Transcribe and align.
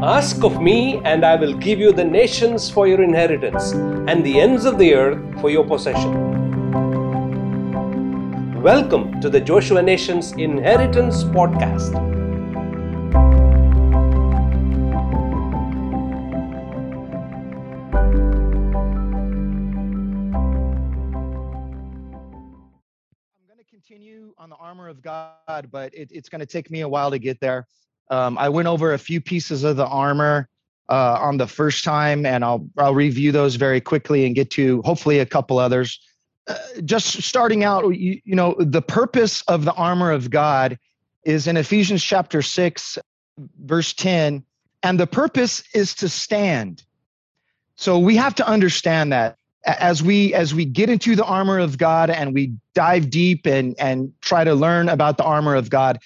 Ask 0.00 0.44
of 0.44 0.62
me, 0.62 1.00
and 1.04 1.24
I 1.24 1.34
will 1.34 1.54
give 1.54 1.80
you 1.80 1.92
the 1.92 2.04
nations 2.04 2.70
for 2.70 2.86
your 2.86 3.02
inheritance, 3.02 3.72
and 3.72 4.24
the 4.24 4.38
ends 4.40 4.64
of 4.64 4.78
the 4.78 4.94
earth 4.94 5.40
for 5.40 5.50
your 5.50 5.66
possession. 5.66 6.12
Welcome 8.62 9.20
to 9.20 9.28
the 9.28 9.40
Joshua 9.40 9.82
Nations 9.82 10.30
Inheritance 10.34 11.24
Podcast. 11.24 11.96
I'm 23.36 23.48
going 23.48 23.58
to 23.58 23.64
continue 23.68 24.32
on 24.38 24.48
the 24.48 24.54
armor 24.60 24.86
of 24.86 25.02
God, 25.02 25.72
but 25.72 25.92
it, 25.92 26.12
it's 26.12 26.28
going 26.28 26.38
to 26.38 26.46
take 26.46 26.70
me 26.70 26.82
a 26.82 26.88
while 26.88 27.10
to 27.10 27.18
get 27.18 27.40
there. 27.40 27.66
Um, 28.10 28.38
I 28.38 28.48
went 28.48 28.68
over 28.68 28.92
a 28.92 28.98
few 28.98 29.20
pieces 29.20 29.64
of 29.64 29.76
the 29.76 29.86
armor 29.86 30.48
uh, 30.88 31.18
on 31.20 31.36
the 31.36 31.46
first 31.46 31.84
time, 31.84 32.24
and 32.24 32.44
I'll 32.44 32.66
I'll 32.78 32.94
review 32.94 33.32
those 33.32 33.56
very 33.56 33.80
quickly 33.80 34.24
and 34.26 34.34
get 34.34 34.50
to 34.52 34.82
hopefully 34.82 35.18
a 35.18 35.26
couple 35.26 35.58
others. 35.58 36.00
Uh, 36.46 36.56
just 36.84 37.22
starting 37.22 37.64
out, 37.64 37.84
you, 37.94 38.20
you 38.24 38.34
know, 38.34 38.56
the 38.58 38.80
purpose 38.80 39.42
of 39.42 39.64
the 39.64 39.72
armor 39.74 40.10
of 40.10 40.30
God 40.30 40.78
is 41.24 41.46
in 41.46 41.58
Ephesians 41.58 42.02
chapter 42.02 42.40
six, 42.40 42.96
verse 43.60 43.92
ten, 43.92 44.42
and 44.82 44.98
the 44.98 45.06
purpose 45.06 45.62
is 45.74 45.94
to 45.96 46.08
stand. 46.08 46.84
So 47.76 47.98
we 47.98 48.16
have 48.16 48.34
to 48.36 48.48
understand 48.48 49.12
that 49.12 49.36
as 49.66 50.02
we 50.02 50.32
as 50.32 50.54
we 50.54 50.64
get 50.64 50.88
into 50.88 51.14
the 51.14 51.24
armor 51.24 51.58
of 51.58 51.76
God 51.76 52.08
and 52.08 52.32
we 52.32 52.54
dive 52.74 53.10
deep 53.10 53.46
and 53.46 53.78
and 53.78 54.12
try 54.22 54.44
to 54.44 54.54
learn 54.54 54.88
about 54.88 55.18
the 55.18 55.24
armor 55.24 55.54
of 55.54 55.68
God, 55.68 55.98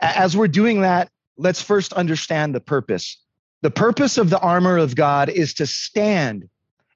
as 0.00 0.36
we're 0.36 0.48
doing 0.48 0.80
that, 0.80 1.10
let's 1.40 1.62
first 1.62 1.92
understand 1.94 2.54
the 2.54 2.60
purpose. 2.60 3.16
The 3.62 3.70
purpose 3.70 4.18
of 4.18 4.30
the 4.30 4.38
armor 4.38 4.76
of 4.76 4.94
God 4.94 5.28
is 5.28 5.54
to 5.54 5.66
stand 5.66 6.48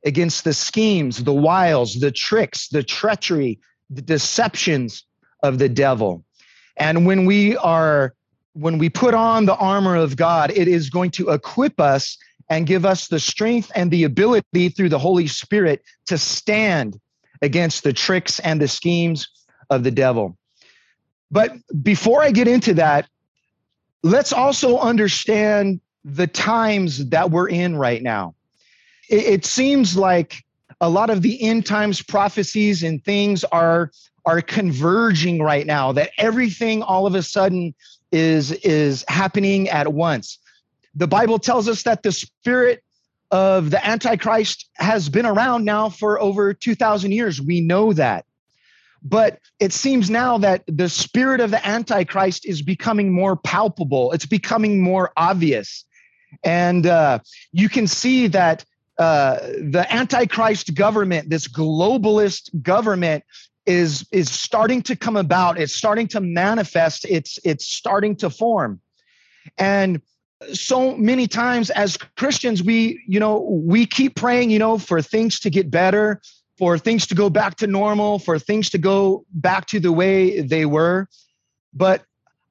against 0.04 0.44
the 0.44 0.52
schemes, 0.52 1.24
the 1.24 1.32
wiles, 1.32 1.94
the 1.94 2.12
tricks, 2.12 2.68
the 2.68 2.82
treachery, 2.82 3.58
the 3.90 4.02
deceptions 4.02 5.04
of 5.42 5.58
the 5.58 5.68
devil. 5.68 6.24
And 6.76 7.06
when 7.06 7.24
we 7.24 7.56
are 7.56 8.14
when 8.52 8.78
we 8.78 8.88
put 8.88 9.14
on 9.14 9.46
the 9.46 9.56
armor 9.56 9.96
of 9.96 10.16
God, 10.16 10.52
it 10.52 10.68
is 10.68 10.88
going 10.88 11.10
to 11.12 11.30
equip 11.30 11.80
us 11.80 12.16
and 12.48 12.66
give 12.66 12.84
us 12.84 13.08
the 13.08 13.18
strength 13.18 13.72
and 13.74 13.90
the 13.90 14.04
ability 14.04 14.68
through 14.68 14.90
the 14.90 14.98
Holy 14.98 15.26
Spirit 15.26 15.82
to 16.06 16.16
stand 16.16 17.00
against 17.42 17.82
the 17.82 17.92
tricks 17.92 18.38
and 18.40 18.60
the 18.60 18.68
schemes 18.68 19.28
of 19.70 19.82
the 19.82 19.90
devil. 19.90 20.38
But 21.32 21.52
before 21.82 22.22
I 22.22 22.30
get 22.30 22.46
into 22.46 22.74
that, 22.74 23.08
let's 24.04 24.34
also 24.34 24.78
understand 24.78 25.80
the 26.04 26.26
times 26.26 27.08
that 27.08 27.30
we're 27.30 27.48
in 27.48 27.74
right 27.74 28.02
now. 28.02 28.34
It, 29.08 29.24
it, 29.24 29.44
seems 29.46 29.96
like 29.96 30.44
a 30.80 30.88
lot 30.88 31.08
of 31.08 31.22
the 31.22 31.42
end 31.42 31.64
times 31.64 32.02
prophecies 32.02 32.82
and 32.82 33.02
things 33.02 33.42
are 33.44 33.90
are 34.26 34.40
converging 34.40 35.42
right 35.42 35.66
now 35.66 35.92
that 35.92 36.10
everything 36.18 36.82
all 36.82 37.06
of 37.06 37.14
a 37.14 37.22
sudden 37.22 37.74
is 38.12 38.52
is 38.52 39.04
happening 39.08 39.68
at 39.70 39.92
once. 39.92 40.38
The 40.94 41.08
Bible 41.08 41.38
tells 41.38 41.66
us 41.66 41.82
that 41.82 42.02
the 42.02 42.12
spirit 42.12 42.84
of 43.30 43.70
the 43.70 43.84
antichrist 43.84 44.68
has 44.74 45.08
been 45.08 45.26
around 45.26 45.64
now 45.64 45.88
for 45.88 46.20
over 46.20 46.52
2000 46.52 47.10
years. 47.10 47.40
We 47.40 47.60
know 47.62 47.92
that. 47.94 48.26
But 49.04 49.38
it 49.60 49.72
seems 49.72 50.08
now 50.08 50.38
that 50.38 50.64
the 50.66 50.88
spirit 50.88 51.40
of 51.40 51.50
the 51.50 51.64
Antichrist 51.66 52.46
is 52.46 52.62
becoming 52.62 53.12
more 53.12 53.36
palpable, 53.36 54.12
it's 54.12 54.26
becoming 54.26 54.80
more 54.80 55.12
obvious. 55.16 55.84
And 56.42 56.86
uh, 56.86 57.18
you 57.52 57.68
can 57.68 57.86
see 57.86 58.26
that 58.28 58.64
uh, 58.98 59.38
the 59.60 59.86
Antichrist 59.90 60.74
government, 60.74 61.28
this 61.28 61.46
globalist 61.46 62.62
government, 62.62 63.24
is 63.66 64.06
is 64.12 64.30
starting 64.30 64.82
to 64.82 64.96
come 64.96 65.16
about. 65.16 65.58
It's 65.58 65.74
starting 65.74 66.08
to 66.08 66.20
manifest. 66.20 67.04
It's 67.08 67.38
it's 67.44 67.66
starting 67.66 68.16
to 68.16 68.30
form. 68.30 68.80
And 69.58 70.02
so 70.52 70.96
many 70.96 71.26
times 71.26 71.70
as 71.70 71.96
christians 72.18 72.62
we 72.62 73.02
you 73.06 73.18
know 73.18 73.38
we 73.38 73.86
keep 73.86 74.14
praying 74.14 74.50
you 74.50 74.58
know 74.58 74.76
for 74.76 75.00
things 75.00 75.40
to 75.40 75.48
get 75.48 75.70
better 75.70 76.20
for 76.56 76.78
things 76.78 77.06
to 77.08 77.14
go 77.14 77.28
back 77.28 77.56
to 77.56 77.66
normal, 77.66 78.18
for 78.18 78.38
things 78.38 78.70
to 78.70 78.78
go 78.78 79.24
back 79.32 79.66
to 79.66 79.80
the 79.80 79.92
way 79.92 80.40
they 80.40 80.66
were. 80.66 81.08
But 81.72 82.04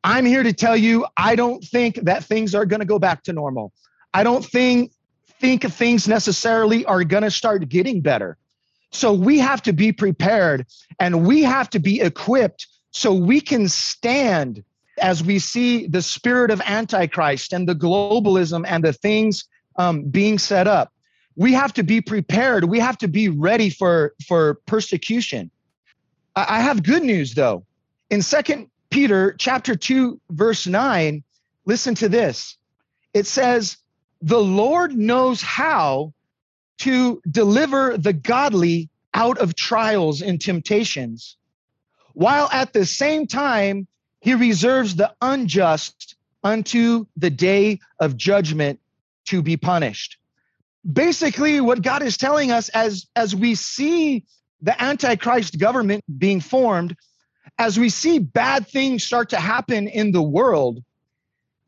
I'm 0.03 0.25
here 0.25 0.43
to 0.43 0.51
tell 0.51 0.75
you, 0.75 1.05
I 1.15 1.35
don't 1.35 1.63
think 1.63 1.95
that 1.95 2.25
things 2.25 2.53
are 2.53 2.65
going 2.65 2.81
to 2.81 2.85
go 2.85 2.99
back 2.99 3.23
to 3.23 3.33
normal. 3.33 3.71
I 4.13 4.23
don't 4.23 4.43
think 4.43 4.91
think 5.39 5.63
things 5.63 6.07
necessarily 6.07 6.85
are 6.85 7.03
going 7.03 7.23
to 7.23 7.31
start 7.31 7.67
getting 7.67 7.99
better. 7.99 8.37
So 8.91 9.11
we 9.11 9.39
have 9.39 9.61
to 9.63 9.73
be 9.73 9.91
prepared 9.91 10.65
and 10.99 11.27
we 11.27 11.43
have 11.43 11.69
to 11.71 11.79
be 11.79 11.99
equipped 11.99 12.67
so 12.91 13.13
we 13.13 13.41
can 13.41 13.67
stand 13.67 14.63
as 15.01 15.23
we 15.23 15.39
see 15.39 15.87
the 15.87 16.01
spirit 16.01 16.51
of 16.51 16.61
antichrist 16.61 17.51
and 17.51 17.67
the 17.67 17.75
globalism 17.75 18.63
and 18.67 18.83
the 18.83 18.93
things 18.93 19.45
um, 19.77 20.03
being 20.03 20.37
set 20.37 20.67
up 20.67 20.93
we 21.35 21.53
have 21.53 21.73
to 21.73 21.83
be 21.83 22.01
prepared. 22.01 22.65
We 22.65 22.79
have 22.79 22.97
to 22.99 23.07
be 23.07 23.29
ready 23.29 23.69
for 23.69 24.13
for 24.27 24.55
persecution. 24.65 25.49
I 26.35 26.61
have 26.61 26.83
good 26.83 27.03
news 27.03 27.33
though. 27.33 27.65
In 28.09 28.21
second 28.21 28.69
peter 28.89 29.35
chapter 29.39 29.75
2 29.75 30.19
verse 30.29 30.67
9 30.67 31.23
listen 31.65 31.95
to 31.95 32.09
this. 32.09 32.57
It 33.13 33.25
says 33.25 33.77
the 34.21 34.39
lord 34.39 34.95
knows 34.95 35.41
how 35.41 36.13
to 36.79 37.21
deliver 37.29 37.97
the 37.97 38.13
godly 38.13 38.89
out 39.13 39.37
of 39.37 39.55
trials 39.55 40.21
and 40.21 40.41
temptations 40.41 41.37
while 42.13 42.49
at 42.51 42.73
the 42.73 42.85
same 42.85 43.27
time 43.27 43.87
he 44.21 44.33
reserves 44.33 44.95
the 44.95 45.13
unjust 45.21 46.15
unto 46.43 47.05
the 47.17 47.29
day 47.29 47.79
of 47.99 48.17
judgment 48.17 48.79
to 49.25 49.41
be 49.41 49.55
punished 49.55 50.17
basically 50.91 51.61
what 51.61 51.81
God 51.81 52.03
is 52.03 52.17
telling 52.17 52.51
us 52.51 52.69
as 52.69 53.07
as 53.15 53.35
we 53.35 53.55
see 53.55 54.25
the 54.61 54.81
antichrist 54.81 55.59
government 55.59 56.03
being 56.17 56.39
formed, 56.39 56.95
as 57.59 57.77
we 57.77 57.89
see 57.89 58.19
bad 58.19 58.67
things 58.67 59.03
start 59.03 59.29
to 59.29 59.37
happen 59.37 59.87
in 59.87 60.11
the 60.11 60.21
world, 60.21 60.83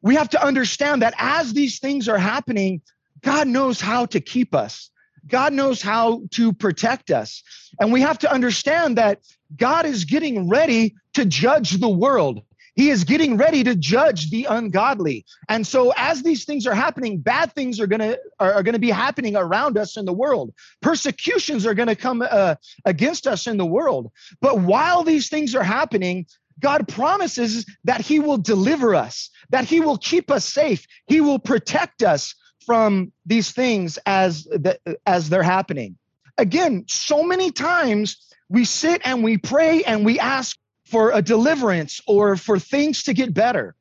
we 0.02 0.16
have 0.16 0.30
to 0.30 0.44
understand 0.44 1.02
that 1.02 1.14
as 1.18 1.54
these 1.54 1.80
things 1.80 2.08
are 2.08 2.18
happening, 2.18 2.81
God 3.22 3.48
knows 3.48 3.81
how 3.81 4.06
to 4.08 4.20
keep 4.20 4.56
us. 4.56 4.90
God 5.28 5.54
knows 5.54 5.81
how 5.81 6.22
to 6.31 6.54
protect 6.54 7.09
us. 7.09 7.42
And 7.80 7.92
we 7.92 8.02
have 8.02 8.20
to 8.20 8.31
understand 8.31 8.98
that 8.98 9.20
God 9.56 9.86
is 9.86 10.06
getting 10.06 10.48
ready 10.48 10.96
to 11.14 11.25
judge 11.25 11.72
the 11.72 11.90
world. 11.90 12.44
He 12.75 12.90
is 12.90 13.06
getting 13.06 13.38
ready 13.38 13.63
to 13.63 13.75
judge 13.75 14.30
the 14.30 14.46
ungodly. 14.46 15.25
And 15.47 15.66
so 15.66 15.94
as 15.96 16.24
these 16.24 16.44
things 16.44 16.68
are 16.68 16.75
happening, 16.75 17.19
bad 17.19 17.53
things 17.53 17.80
are 17.80 17.88
going 17.88 18.02
to 18.02 18.19
are, 18.40 18.63
going 18.63 18.74
to 18.74 18.80
be 18.80 18.91
happening 18.91 19.36
around 19.36 19.78
us 19.78 19.96
in 19.97 20.06
the 20.06 20.13
world. 20.13 20.53
Persecutions 20.81 21.66
are 21.66 21.74
going 21.74 21.88
to 21.88 21.96
come 21.96 22.22
uh, 22.30 22.56
against 22.84 23.28
us 23.28 23.47
in 23.47 23.58
the 23.58 23.66
world. 23.66 24.12
But 24.41 24.59
while 24.59 25.03
these 25.03 25.30
things 25.30 25.56
are 25.56 25.63
happening, 25.63 26.25
God 26.59 26.88
promises 26.88 27.66
that 27.86 28.02
he 28.02 28.19
will 28.19 28.38
deliver 28.38 28.94
us, 28.94 29.30
that 29.50 29.66
he 29.66 29.80
will 29.80 29.97
keep 29.97 30.30
us 30.30 30.46
safe. 30.46 30.86
He 31.07 31.22
will 31.22 31.40
protect 31.40 32.03
us 32.03 32.36
from 32.66 33.12
these 33.25 33.52
things 33.52 34.00
as 34.06 34.44
the, 34.46 34.80
as 35.06 35.30
they're 35.30 35.44
happening. 35.44 35.97
Again, 36.38 36.86
so 36.88 37.24
many 37.24 37.52
times 37.52 38.18
we 38.50 38.66
sit 38.66 39.02
and 39.06 39.24
we 39.24 39.38
pray 39.38 39.84
and 39.84 40.06
we 40.06 40.19
ask 40.19 40.57
for 40.85 41.12
a 41.12 41.22
deliverance 41.22 42.01
or 42.07 42.36
for 42.36 42.60
things 42.60 43.04
to 43.04 43.13
get 43.13 43.33
better. 43.33 43.75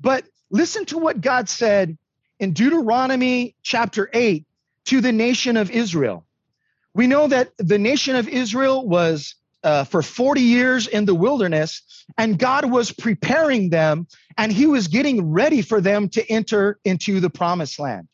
But 0.00 0.24
listen 0.50 0.84
to 0.86 0.98
what 0.98 1.20
God 1.20 1.48
said 1.48 1.96
in 2.40 2.52
Deuteronomy 2.52 3.54
chapter 3.62 4.10
8 4.12 4.44
to 4.86 5.00
the 5.00 5.12
nation 5.12 5.56
of 5.56 5.70
Israel. 5.70 6.26
We 6.92 7.06
know 7.06 7.26
that 7.28 7.52
the 7.58 7.78
nation 7.78 8.16
of 8.16 8.28
Israel 8.28 8.86
was 8.86 9.34
uh, 9.62 9.84
for 9.84 10.02
40 10.02 10.42
years 10.42 10.86
in 10.86 11.06
the 11.06 11.14
wilderness, 11.14 12.04
and 12.18 12.38
God 12.38 12.70
was 12.70 12.92
preparing 12.92 13.70
them 13.70 14.06
and 14.36 14.52
He 14.52 14.66
was 14.66 14.88
getting 14.88 15.32
ready 15.32 15.62
for 15.62 15.80
them 15.80 16.08
to 16.10 16.30
enter 16.30 16.78
into 16.84 17.20
the 17.20 17.30
promised 17.30 17.78
land. 17.78 18.08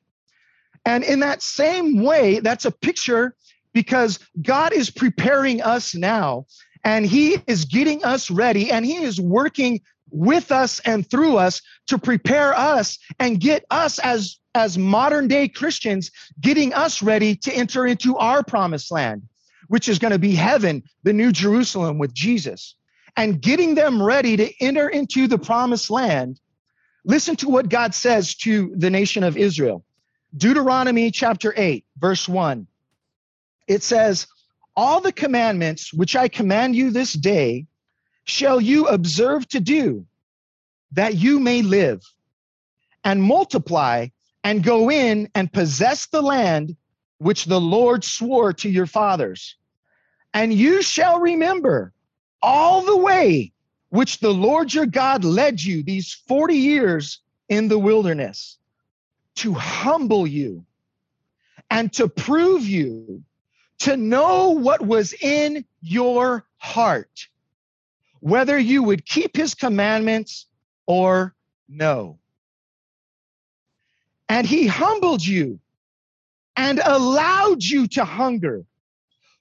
And 0.84 1.04
in 1.04 1.20
that 1.20 1.42
same 1.42 2.02
way, 2.02 2.40
that's 2.40 2.64
a 2.64 2.70
picture 2.70 3.34
because 3.72 4.18
God 4.40 4.72
is 4.72 4.90
preparing 4.90 5.60
us 5.60 5.94
now 5.94 6.46
and 6.84 7.06
he 7.06 7.38
is 7.46 7.64
getting 7.64 8.04
us 8.04 8.30
ready 8.30 8.70
and 8.70 8.84
he 8.84 8.96
is 8.96 9.20
working 9.20 9.80
with 10.10 10.50
us 10.50 10.80
and 10.80 11.08
through 11.08 11.36
us 11.36 11.62
to 11.86 11.98
prepare 11.98 12.52
us 12.54 12.98
and 13.18 13.40
get 13.40 13.64
us 13.70 13.98
as 14.00 14.38
as 14.54 14.76
modern 14.76 15.28
day 15.28 15.46
Christians 15.46 16.10
getting 16.40 16.74
us 16.74 17.02
ready 17.02 17.36
to 17.36 17.52
enter 17.52 17.86
into 17.86 18.16
our 18.16 18.42
promised 18.42 18.90
land 18.90 19.22
which 19.68 19.88
is 19.88 20.00
going 20.00 20.12
to 20.12 20.18
be 20.18 20.34
heaven 20.34 20.82
the 21.04 21.12
new 21.12 21.30
Jerusalem 21.30 21.98
with 21.98 22.12
Jesus 22.12 22.74
and 23.16 23.40
getting 23.40 23.74
them 23.76 24.02
ready 24.02 24.36
to 24.36 24.52
enter 24.60 24.88
into 24.88 25.28
the 25.28 25.38
promised 25.38 25.90
land 25.90 26.40
Listen 27.04 27.36
to 27.36 27.48
what 27.48 27.68
God 27.68 27.94
says 27.94 28.34
to 28.36 28.72
the 28.76 28.90
nation 28.90 29.24
of 29.24 29.36
Israel. 29.36 29.84
Deuteronomy 30.36 31.10
chapter 31.10 31.52
8, 31.56 31.84
verse 31.98 32.28
1. 32.28 32.66
It 33.66 33.82
says, 33.82 34.26
All 34.76 35.00
the 35.00 35.12
commandments 35.12 35.92
which 35.92 36.16
I 36.16 36.28
command 36.28 36.76
you 36.76 36.90
this 36.90 37.12
day 37.12 37.66
shall 38.24 38.60
you 38.60 38.86
observe 38.86 39.48
to 39.48 39.60
do, 39.60 40.06
that 40.92 41.16
you 41.16 41.40
may 41.40 41.62
live 41.62 42.02
and 43.04 43.22
multiply 43.22 44.08
and 44.44 44.62
go 44.62 44.90
in 44.90 45.28
and 45.34 45.52
possess 45.52 46.06
the 46.06 46.22
land 46.22 46.76
which 47.18 47.44
the 47.44 47.60
Lord 47.60 48.04
swore 48.04 48.52
to 48.54 48.68
your 48.68 48.86
fathers. 48.86 49.56
And 50.32 50.54
you 50.54 50.82
shall 50.82 51.20
remember 51.20 51.92
all 52.40 52.82
the 52.82 52.96
way 52.96 53.52
which 53.90 54.20
the 54.20 54.32
Lord 54.32 54.72
your 54.72 54.86
God 54.86 55.24
led 55.24 55.62
you 55.62 55.82
these 55.82 56.14
40 56.26 56.54
years 56.54 57.20
in 57.48 57.68
the 57.68 57.78
wilderness 57.78 58.58
to 59.36 59.52
humble 59.52 60.26
you 60.26 60.64
and 61.70 61.92
to 61.94 62.08
prove 62.08 62.64
you, 62.64 63.22
to 63.80 63.96
know 63.96 64.50
what 64.50 64.80
was 64.80 65.12
in 65.14 65.64
your 65.80 66.44
heart, 66.58 67.28
whether 68.20 68.58
you 68.58 68.82
would 68.82 69.04
keep 69.06 69.36
his 69.36 69.54
commandments 69.54 70.46
or 70.86 71.34
no. 71.68 72.18
And 74.28 74.46
he 74.46 74.66
humbled 74.66 75.26
you 75.26 75.58
and 76.56 76.80
allowed 76.84 77.62
you 77.62 77.86
to 77.88 78.04
hunger. 78.04 78.64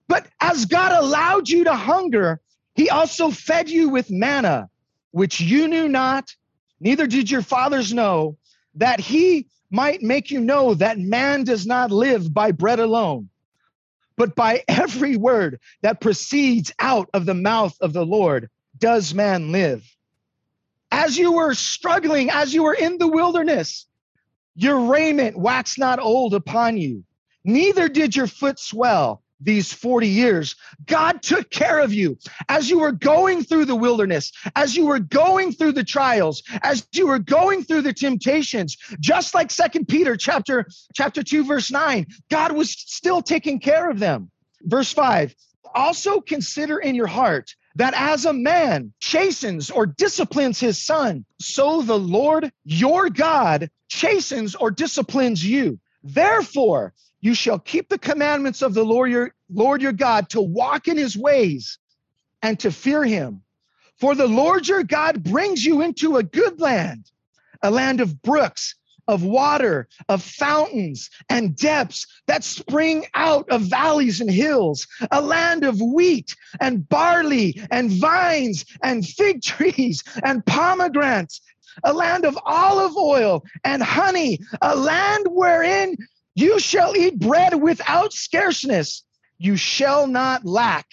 But 0.07 0.25
as 0.39 0.65
God 0.65 0.91
allowed 1.03 1.49
you 1.49 1.65
to 1.65 1.75
hunger, 1.75 2.41
he 2.75 2.89
also 2.89 3.29
fed 3.29 3.69
you 3.69 3.89
with 3.89 4.09
manna, 4.09 4.69
which 5.11 5.41
you 5.41 5.67
knew 5.67 5.89
not, 5.89 6.33
neither 6.79 7.07
did 7.07 7.29
your 7.29 7.41
fathers 7.41 7.93
know, 7.93 8.37
that 8.75 8.99
he 8.99 9.47
might 9.69 10.01
make 10.01 10.31
you 10.31 10.39
know 10.39 10.73
that 10.75 10.97
man 10.97 11.43
does 11.43 11.67
not 11.67 11.91
live 11.91 12.33
by 12.33 12.51
bread 12.51 12.79
alone, 12.79 13.29
but 14.19 14.35
by 14.35 14.61
every 14.67 15.15
word 15.15 15.61
that 15.81 16.01
proceeds 16.01 16.73
out 16.77 17.09
of 17.13 17.25
the 17.25 17.33
mouth 17.33 17.77
of 17.79 17.93
the 17.93 18.05
Lord 18.05 18.49
does 18.77 19.13
man 19.13 19.53
live. 19.53 19.89
As 20.91 21.17
you 21.17 21.31
were 21.31 21.53
struggling, 21.53 22.29
as 22.29 22.53
you 22.53 22.63
were 22.63 22.73
in 22.73 22.97
the 22.97 23.07
wilderness, 23.07 23.85
your 24.55 24.91
raiment 24.91 25.39
waxed 25.39 25.79
not 25.79 25.99
old 25.99 26.33
upon 26.33 26.75
you, 26.75 27.05
neither 27.45 27.87
did 27.87 28.13
your 28.13 28.27
foot 28.27 28.59
swell 28.59 29.23
these 29.39 29.71
40 29.71 30.07
years. 30.07 30.55
God 30.85 31.21
took 31.21 31.49
care 31.49 31.79
of 31.79 31.93
you 31.93 32.17
as 32.47 32.69
you 32.69 32.79
were 32.79 32.91
going 32.91 33.43
through 33.43 33.65
the 33.65 33.75
wilderness, 33.75 34.31
as 34.55 34.75
you 34.75 34.85
were 34.85 34.99
going 34.99 35.51
through 35.51 35.73
the 35.73 35.83
trials, 35.83 36.43
as 36.61 36.87
you 36.91 37.07
were 37.07 37.19
going 37.19 37.63
through 37.63 37.81
the 37.83 37.93
temptations, 37.93 38.77
just 38.99 39.33
like 39.33 39.51
Second 39.51 39.87
Peter 39.87 40.17
chapter 40.17 40.65
chapter 40.93 41.23
2 41.23 41.45
verse 41.45 41.71
9. 41.71 42.05
God 42.29 42.51
was 42.51 42.71
still 42.71 43.21
taking 43.21 43.59
care 43.59 43.89
of 43.89 43.99
them. 43.99 44.31
Verse 44.63 44.91
5. 44.91 45.35
Also 45.73 46.19
consider 46.19 46.79
in 46.79 46.95
your 46.95 47.07
heart 47.07 47.53
that 47.75 47.93
as 47.93 48.25
a 48.25 48.33
man 48.33 48.93
chastens 48.99 49.69
or 49.69 49.85
disciplines 49.85 50.59
his 50.59 50.83
son, 50.83 51.25
so 51.39 51.81
the 51.81 51.97
Lord 51.97 52.51
your 52.65 53.09
God 53.09 53.69
chastens 53.87 54.55
or 54.55 54.71
disciplines 54.71 55.45
you. 55.45 55.79
Therefore, 56.03 56.93
you 57.21 57.33
shall 57.33 57.59
keep 57.59 57.89
the 57.89 57.97
commandments 57.97 58.61
of 58.61 58.73
the 58.73 58.83
Lord 58.83 59.11
your, 59.11 59.33
Lord 59.49 59.81
your 59.81 59.91
God 59.91 60.29
to 60.29 60.41
walk 60.41 60.87
in 60.87 60.97
his 60.97 61.17
ways 61.17 61.77
and 62.41 62.59
to 62.59 62.71
fear 62.71 63.03
him. 63.03 63.41
For 63.97 64.15
the 64.15 64.27
Lord 64.27 64.67
your 64.67 64.83
God 64.83 65.23
brings 65.23 65.65
you 65.65 65.81
into 65.81 66.17
a 66.17 66.23
good 66.23 66.61
land, 66.61 67.11
a 67.61 67.69
land 67.69 67.99
of 67.99 68.21
brooks, 68.21 68.75
of 69.09 69.23
water, 69.23 69.89
of 70.07 70.21
fountains 70.23 71.09
and 71.29 71.55
depths 71.55 72.05
that 72.27 72.43
spring 72.43 73.07
out 73.15 73.49
of 73.49 73.63
valleys 73.63 74.21
and 74.21 74.29
hills, 74.29 74.87
a 75.11 75.19
land 75.19 75.63
of 75.63 75.81
wheat 75.81 76.35
and 76.61 76.87
barley 76.87 77.59
and 77.71 77.91
vines 77.91 78.65
and 78.83 79.05
fig 79.05 79.41
trees 79.43 80.03
and 80.23 80.45
pomegranates, 80.45 81.41
a 81.83 81.91
land 81.91 82.23
of 82.23 82.37
olive 82.45 82.95
oil 82.95 83.43
and 83.63 83.81
honey, 83.81 84.39
a 84.61 84.75
land 84.75 85.25
wherein 85.27 85.97
you 86.39 86.59
shall 86.59 86.95
eat 86.95 87.19
bread 87.19 87.61
without 87.61 88.13
scarceness. 88.13 89.03
You 89.37 89.55
shall 89.57 90.07
not 90.07 90.45
lack 90.45 90.87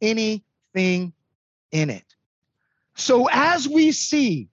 anything 0.00 1.12
in 1.72 1.90
it. 1.90 2.04
So, 2.96 3.28
as 3.30 3.68
we 3.68 3.92
see 3.92 4.48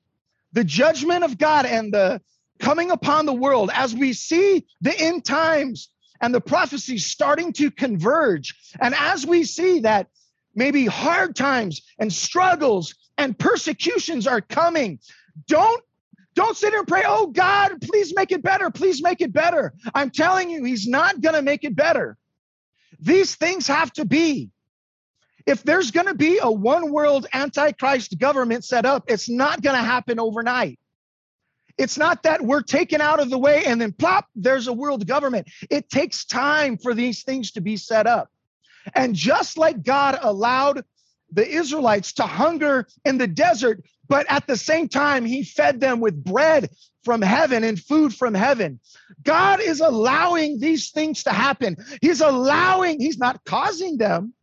the 0.51 0.63
judgment 0.63 1.23
of 1.23 1.37
God 1.37 1.65
and 1.65 1.93
the 1.93 2.21
coming 2.59 2.91
upon 2.91 3.25
the 3.25 3.33
world, 3.33 3.71
as 3.73 3.95
we 3.95 4.13
see 4.13 4.65
the 4.81 4.97
end 4.97 5.25
times 5.25 5.89
and 6.21 6.33
the 6.33 6.41
prophecies 6.41 7.05
starting 7.05 7.53
to 7.53 7.71
converge, 7.71 8.53
and 8.79 8.93
as 8.95 9.25
we 9.25 9.43
see 9.43 9.79
that 9.79 10.07
maybe 10.55 10.85
hard 10.85 11.35
times 11.35 11.81
and 11.99 12.11
struggles 12.11 12.95
and 13.17 13.37
persecutions 13.37 14.27
are 14.27 14.41
coming, 14.41 14.99
don't 15.47 15.83
don't 16.35 16.57
sit 16.57 16.71
here 16.71 16.79
and 16.79 16.87
pray, 16.87 17.03
oh 17.05 17.27
God, 17.27 17.81
please 17.81 18.13
make 18.15 18.31
it 18.31 18.41
better. 18.41 18.69
Please 18.69 19.01
make 19.01 19.21
it 19.21 19.33
better. 19.33 19.73
I'm 19.93 20.09
telling 20.09 20.49
you, 20.49 20.63
He's 20.63 20.87
not 20.87 21.21
going 21.21 21.35
to 21.35 21.41
make 21.41 21.63
it 21.63 21.75
better. 21.75 22.17
These 22.99 23.35
things 23.35 23.67
have 23.67 23.91
to 23.93 24.05
be. 24.05 24.49
If 25.45 25.63
there's 25.63 25.91
going 25.91 26.07
to 26.07 26.15
be 26.15 26.39
a 26.41 26.49
one 26.49 26.91
world 26.91 27.27
antichrist 27.33 28.17
government 28.17 28.63
set 28.63 28.85
up, 28.85 29.03
it's 29.07 29.29
not 29.29 29.61
going 29.61 29.75
to 29.75 29.83
happen 29.83 30.19
overnight. 30.19 30.79
It's 31.77 31.97
not 31.97 32.23
that 32.23 32.41
we're 32.41 32.61
taken 32.61 33.01
out 33.01 33.19
of 33.19 33.29
the 33.29 33.37
way 33.37 33.65
and 33.65 33.81
then 33.81 33.91
plop, 33.91 34.27
there's 34.35 34.67
a 34.67 34.73
world 34.73 35.07
government. 35.07 35.47
It 35.69 35.89
takes 35.89 36.23
time 36.23 36.77
for 36.77 36.93
these 36.93 37.23
things 37.23 37.51
to 37.53 37.61
be 37.61 37.77
set 37.77 38.07
up. 38.07 38.29
And 38.93 39.15
just 39.15 39.57
like 39.57 39.83
God 39.83 40.19
allowed 40.21 40.85
the 41.31 41.47
Israelites 41.47 42.13
to 42.13 42.23
hunger 42.23 42.87
in 43.05 43.17
the 43.17 43.27
desert 43.27 43.83
but 44.13 44.27
at 44.29 44.45
the 44.45 44.55
same 44.55 44.87
time, 44.87 45.25
he 45.25 45.43
fed 45.43 45.79
them 45.79 45.99
with 45.99 46.23
bread 46.23 46.69
from 47.03 47.19
heaven 47.19 47.63
and 47.63 47.79
food 47.79 48.13
from 48.13 48.35
heaven. 48.35 48.79
God 49.23 49.59
is 49.59 49.79
allowing 49.79 50.59
these 50.59 50.91
things 50.91 51.23
to 51.23 51.31
happen. 51.31 51.77
He's 51.99 52.21
allowing, 52.21 52.99
he's 52.99 53.17
not 53.17 53.43
causing 53.43 53.97
them, 53.97 54.35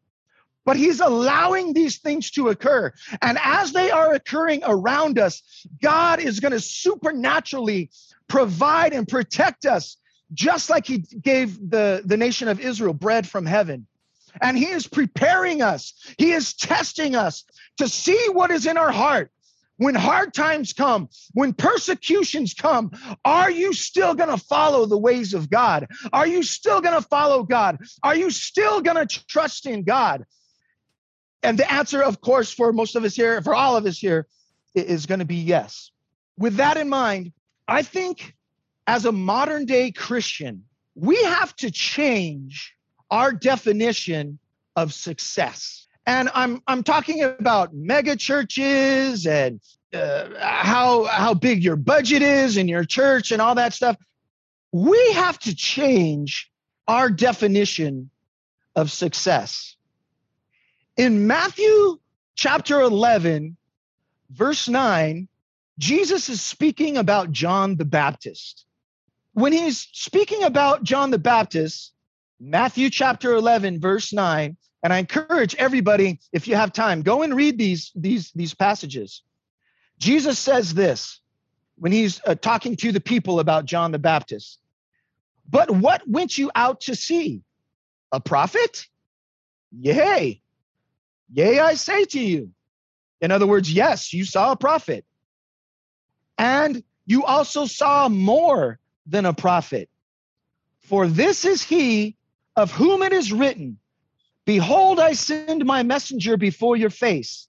but 0.64 0.76
he's 0.76 0.98
allowing 0.98 1.72
these 1.72 1.98
things 1.98 2.32
to 2.32 2.48
occur. 2.48 2.92
And 3.22 3.38
as 3.40 3.72
they 3.72 3.92
are 3.92 4.12
occurring 4.12 4.62
around 4.66 5.20
us, 5.20 5.40
God 5.80 6.18
is 6.18 6.40
going 6.40 6.50
to 6.50 6.58
supernaturally 6.58 7.92
provide 8.26 8.92
and 8.92 9.06
protect 9.06 9.66
us, 9.66 9.98
just 10.34 10.68
like 10.68 10.84
he 10.84 10.98
gave 10.98 11.70
the, 11.70 12.02
the 12.04 12.16
nation 12.16 12.48
of 12.48 12.58
Israel 12.58 12.92
bread 12.92 13.24
from 13.24 13.46
heaven. 13.46 13.86
And 14.42 14.58
he 14.58 14.66
is 14.66 14.88
preparing 14.88 15.62
us, 15.62 15.94
he 16.18 16.32
is 16.32 16.54
testing 16.54 17.14
us 17.14 17.44
to 17.76 17.88
see 17.88 18.30
what 18.32 18.50
is 18.50 18.66
in 18.66 18.76
our 18.76 18.90
heart 18.90 19.30
when 19.80 19.94
hard 19.94 20.34
times 20.34 20.74
come, 20.74 21.08
when 21.32 21.54
persecutions 21.54 22.52
come, 22.52 22.90
are 23.24 23.50
you 23.50 23.72
still 23.72 24.14
going 24.14 24.28
to 24.28 24.36
follow 24.36 24.84
the 24.84 24.98
ways 24.98 25.32
of 25.32 25.48
God? 25.48 25.86
Are 26.12 26.26
you 26.26 26.42
still 26.42 26.82
going 26.82 27.00
to 27.00 27.08
follow 27.08 27.44
God? 27.44 27.78
Are 28.02 28.14
you 28.14 28.30
still 28.30 28.82
going 28.82 29.08
to 29.08 29.24
trust 29.26 29.64
in 29.64 29.84
God? 29.84 30.26
And 31.42 31.58
the 31.58 31.72
answer, 31.72 32.02
of 32.02 32.20
course, 32.20 32.52
for 32.52 32.74
most 32.74 32.94
of 32.94 33.04
us 33.04 33.16
here, 33.16 33.40
for 33.40 33.54
all 33.54 33.74
of 33.74 33.86
us 33.86 33.96
here, 33.96 34.26
is 34.74 35.06
going 35.06 35.20
to 35.20 35.24
be 35.24 35.36
yes. 35.36 35.90
With 36.36 36.56
that 36.56 36.76
in 36.76 36.90
mind, 36.90 37.32
I 37.66 37.80
think 37.80 38.34
as 38.86 39.06
a 39.06 39.12
modern 39.12 39.64
day 39.64 39.92
Christian, 39.92 40.64
we 40.94 41.16
have 41.24 41.56
to 41.56 41.70
change 41.70 42.74
our 43.10 43.32
definition 43.32 44.40
of 44.76 44.92
success. 44.92 45.86
And 46.06 46.30
I'm 46.34 46.62
I'm 46.66 46.82
talking 46.82 47.22
about 47.22 47.74
mega 47.74 48.16
churches 48.16 49.26
and 49.26 49.60
uh, 49.92 50.28
how 50.38 51.04
how 51.04 51.34
big 51.34 51.62
your 51.62 51.76
budget 51.76 52.22
is 52.22 52.56
in 52.56 52.68
your 52.68 52.84
church 52.84 53.32
and 53.32 53.42
all 53.42 53.54
that 53.56 53.74
stuff. 53.74 53.96
We 54.72 55.12
have 55.12 55.38
to 55.40 55.54
change 55.54 56.50
our 56.88 57.10
definition 57.10 58.10
of 58.74 58.90
success. 58.90 59.76
In 60.96 61.26
Matthew 61.26 61.98
chapter 62.34 62.80
11, 62.80 63.56
verse 64.30 64.68
9, 64.68 65.28
Jesus 65.78 66.28
is 66.28 66.42
speaking 66.42 66.96
about 66.96 67.32
John 67.32 67.76
the 67.76 67.84
Baptist. 67.84 68.66
When 69.32 69.52
he's 69.52 69.88
speaking 69.92 70.42
about 70.42 70.82
John 70.82 71.10
the 71.10 71.18
Baptist, 71.18 71.92
Matthew 72.38 72.90
chapter 72.90 73.34
11, 73.34 73.80
verse 73.80 74.12
9, 74.12 74.56
and 74.82 74.92
I 74.92 74.98
encourage 74.98 75.54
everybody, 75.56 76.20
if 76.32 76.48
you 76.48 76.56
have 76.56 76.72
time, 76.72 77.02
go 77.02 77.22
and 77.22 77.34
read 77.34 77.58
these, 77.58 77.92
these, 77.94 78.30
these 78.32 78.54
passages. 78.54 79.22
Jesus 79.98 80.38
says 80.38 80.72
this 80.72 81.20
when 81.76 81.92
he's 81.92 82.20
uh, 82.26 82.34
talking 82.34 82.76
to 82.76 82.92
the 82.92 83.00
people 83.00 83.40
about 83.40 83.66
John 83.66 83.92
the 83.92 83.98
Baptist. 83.98 84.58
But 85.48 85.70
what 85.70 86.06
went 86.08 86.38
you 86.38 86.50
out 86.54 86.82
to 86.82 86.94
see? 86.94 87.42
A 88.12 88.20
prophet? 88.20 88.86
Yea. 89.72 90.40
Yea, 91.32 91.58
I 91.58 91.74
say 91.74 92.04
to 92.04 92.20
you. 92.20 92.50
In 93.20 93.30
other 93.30 93.46
words, 93.46 93.72
yes, 93.72 94.12
you 94.12 94.24
saw 94.24 94.52
a 94.52 94.56
prophet. 94.56 95.04
And 96.38 96.82
you 97.04 97.24
also 97.24 97.66
saw 97.66 98.08
more 98.08 98.78
than 99.06 99.26
a 99.26 99.34
prophet. 99.34 99.90
For 100.80 101.06
this 101.06 101.44
is 101.44 101.62
he 101.62 102.16
of 102.56 102.72
whom 102.72 103.02
it 103.02 103.12
is 103.12 103.32
written, 103.32 103.78
Behold, 104.44 104.98
I 104.98 105.12
send 105.12 105.64
my 105.64 105.82
messenger 105.82 106.36
before 106.36 106.76
your 106.76 106.90
face, 106.90 107.48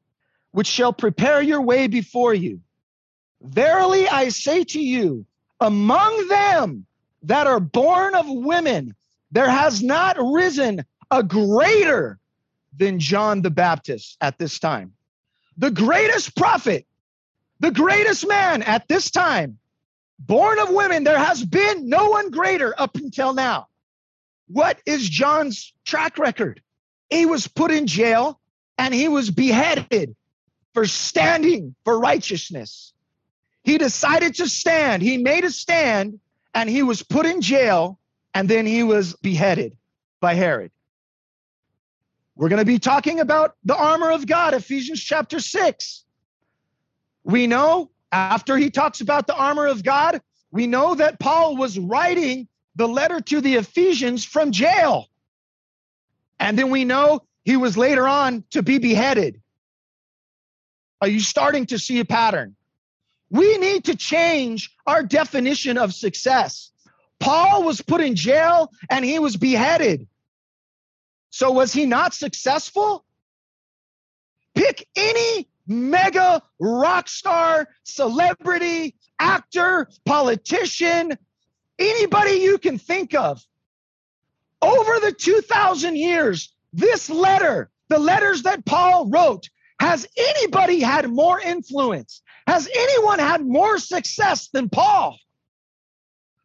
which 0.52 0.68
shall 0.68 0.94
prepare 0.94 1.42
your 1.42 1.62
way 1.62 1.88
before 1.88 2.34
you. 2.34 2.62
Verily 3.42 4.08
I 4.08 4.30
say 4.30 4.64
to 4.66 4.80
you, 4.80 5.26
among 5.60 6.28
them 6.28 6.86
that 7.24 7.48
are 7.48 7.60
born 7.60 8.16
of 8.16 8.26
women, 8.28 8.96
there 9.32 9.50
has 9.50 9.82
not 9.82 10.18
risen 10.20 10.86
a 11.10 11.24
greater 11.24 12.20
than 12.78 13.00
John 13.00 13.42
the 13.42 13.50
Baptist 13.50 14.18
at 14.22 14.38
this 14.38 14.60
time. 14.60 14.94
The 15.58 15.72
greatest 15.72 16.36
prophet, 16.36 16.86
the 17.60 17.72
greatest 17.72 18.28
man 18.28 18.64
at 18.64 18.88
this 18.88 19.12
time, 19.12 19.60
born 20.20 20.60
of 20.60 20.70
women, 20.70 21.04
there 21.04 21.20
has 21.20 21.44
been 21.44 21.90
no 21.90 22.10
one 22.10 22.32
greater 22.32 22.74
up 22.80 22.96
until 22.96 23.34
now. 23.34 23.68
What 24.48 24.80
is 24.86 25.08
John's 25.08 25.74
track 25.86 26.18
record? 26.18 26.62
He 27.12 27.26
was 27.26 27.48
put 27.48 27.72
in 27.72 27.86
jail 27.86 28.40
and 28.78 28.94
he 28.94 29.08
was 29.08 29.30
beheaded 29.30 30.16
for 30.74 30.86
standing 30.86 31.76
for 31.84 32.00
righteousness. 32.00 32.94
He 33.64 33.78
decided 33.78 34.36
to 34.36 34.48
stand. 34.48 35.04
He 35.04 35.18
made 35.18 35.44
a 35.44 35.52
stand 35.52 36.20
and 36.56 36.70
he 36.70 36.82
was 36.82 37.04
put 37.04 37.26
in 37.26 37.42
jail 37.42 38.00
and 38.34 38.50
then 38.50 38.66
he 38.66 38.82
was 38.82 39.14
beheaded 39.18 39.76
by 40.22 40.34
Herod. 40.34 40.72
We're 42.36 42.50
going 42.50 42.60
to 42.60 42.66
be 42.66 42.80
talking 42.80 43.20
about 43.20 43.56
the 43.66 43.76
armor 43.76 44.10
of 44.10 44.26
God, 44.26 44.54
Ephesians 44.54 45.04
chapter 45.04 45.40
6. 45.40 46.06
We 47.26 47.46
know 47.46 47.92
after 48.12 48.58
he 48.58 48.72
talks 48.72 49.02
about 49.02 49.28
the 49.28 49.36
armor 49.36 49.68
of 49.68 49.84
God, 49.84 50.22
we 50.50 50.66
know 50.66 50.96
that 50.96 51.20
Paul 51.20 51.58
was 51.58 51.78
writing 51.78 52.48
the 52.76 52.88
letter 52.88 53.20
to 53.20 53.42
the 53.42 53.56
Ephesians 53.56 54.24
from 54.24 54.52
jail. 54.52 55.11
And 56.42 56.58
then 56.58 56.72
we 56.72 56.84
know 56.86 57.22
he 57.46 57.56
was 57.56 57.78
later 57.78 58.08
on 58.08 58.44
to 58.50 58.64
be 58.64 58.80
beheaded. 58.80 59.40
Are 61.00 61.08
you 61.08 61.20
starting 61.20 61.68
to 61.68 61.78
see 61.78 62.00
a 62.00 62.06
pattern? 62.06 62.56
We 63.30 63.58
need 63.60 63.86
to 63.86 63.96
change 63.96 64.76
our 64.88 65.04
definition 65.04 65.78
of 65.78 65.94
success. 65.94 66.72
Paul 67.20 67.64
was 67.64 67.82
put 67.82 68.02
in 68.02 68.16
jail 68.16 68.72
and 68.90 69.06
he 69.06 69.20
was 69.20 69.38
beheaded. 69.38 70.08
So 71.30 71.52
was 71.52 71.72
he 71.72 71.86
not 71.86 72.16
successful? 72.16 73.06
Pick 74.56 74.88
any 74.96 75.48
mega 75.68 76.42
rock 76.60 77.08
star, 77.08 77.68
celebrity, 77.84 78.96
actor, 79.20 79.88
politician, 80.06 81.18
anybody 81.78 82.32
you 82.32 82.58
can 82.58 82.80
think 82.80 83.14
of. 83.14 83.46
Over 84.62 85.00
the 85.00 85.12
2,000 85.12 85.96
years, 85.96 86.54
this 86.74 87.10
letter, 87.10 87.72
the 87.90 88.00
letters 88.00 88.44
that 88.44 88.66
Paul 88.66 89.10
wrote, 89.10 89.50
has 89.80 90.08
anybody 90.16 90.80
had 90.80 91.10
more 91.10 91.40
influence? 91.40 92.22
Has 92.48 92.70
anyone 92.74 93.20
had 93.20 93.46
more 93.46 93.80
success 93.80 94.50
than 94.50 94.70
Paul? 94.70 95.18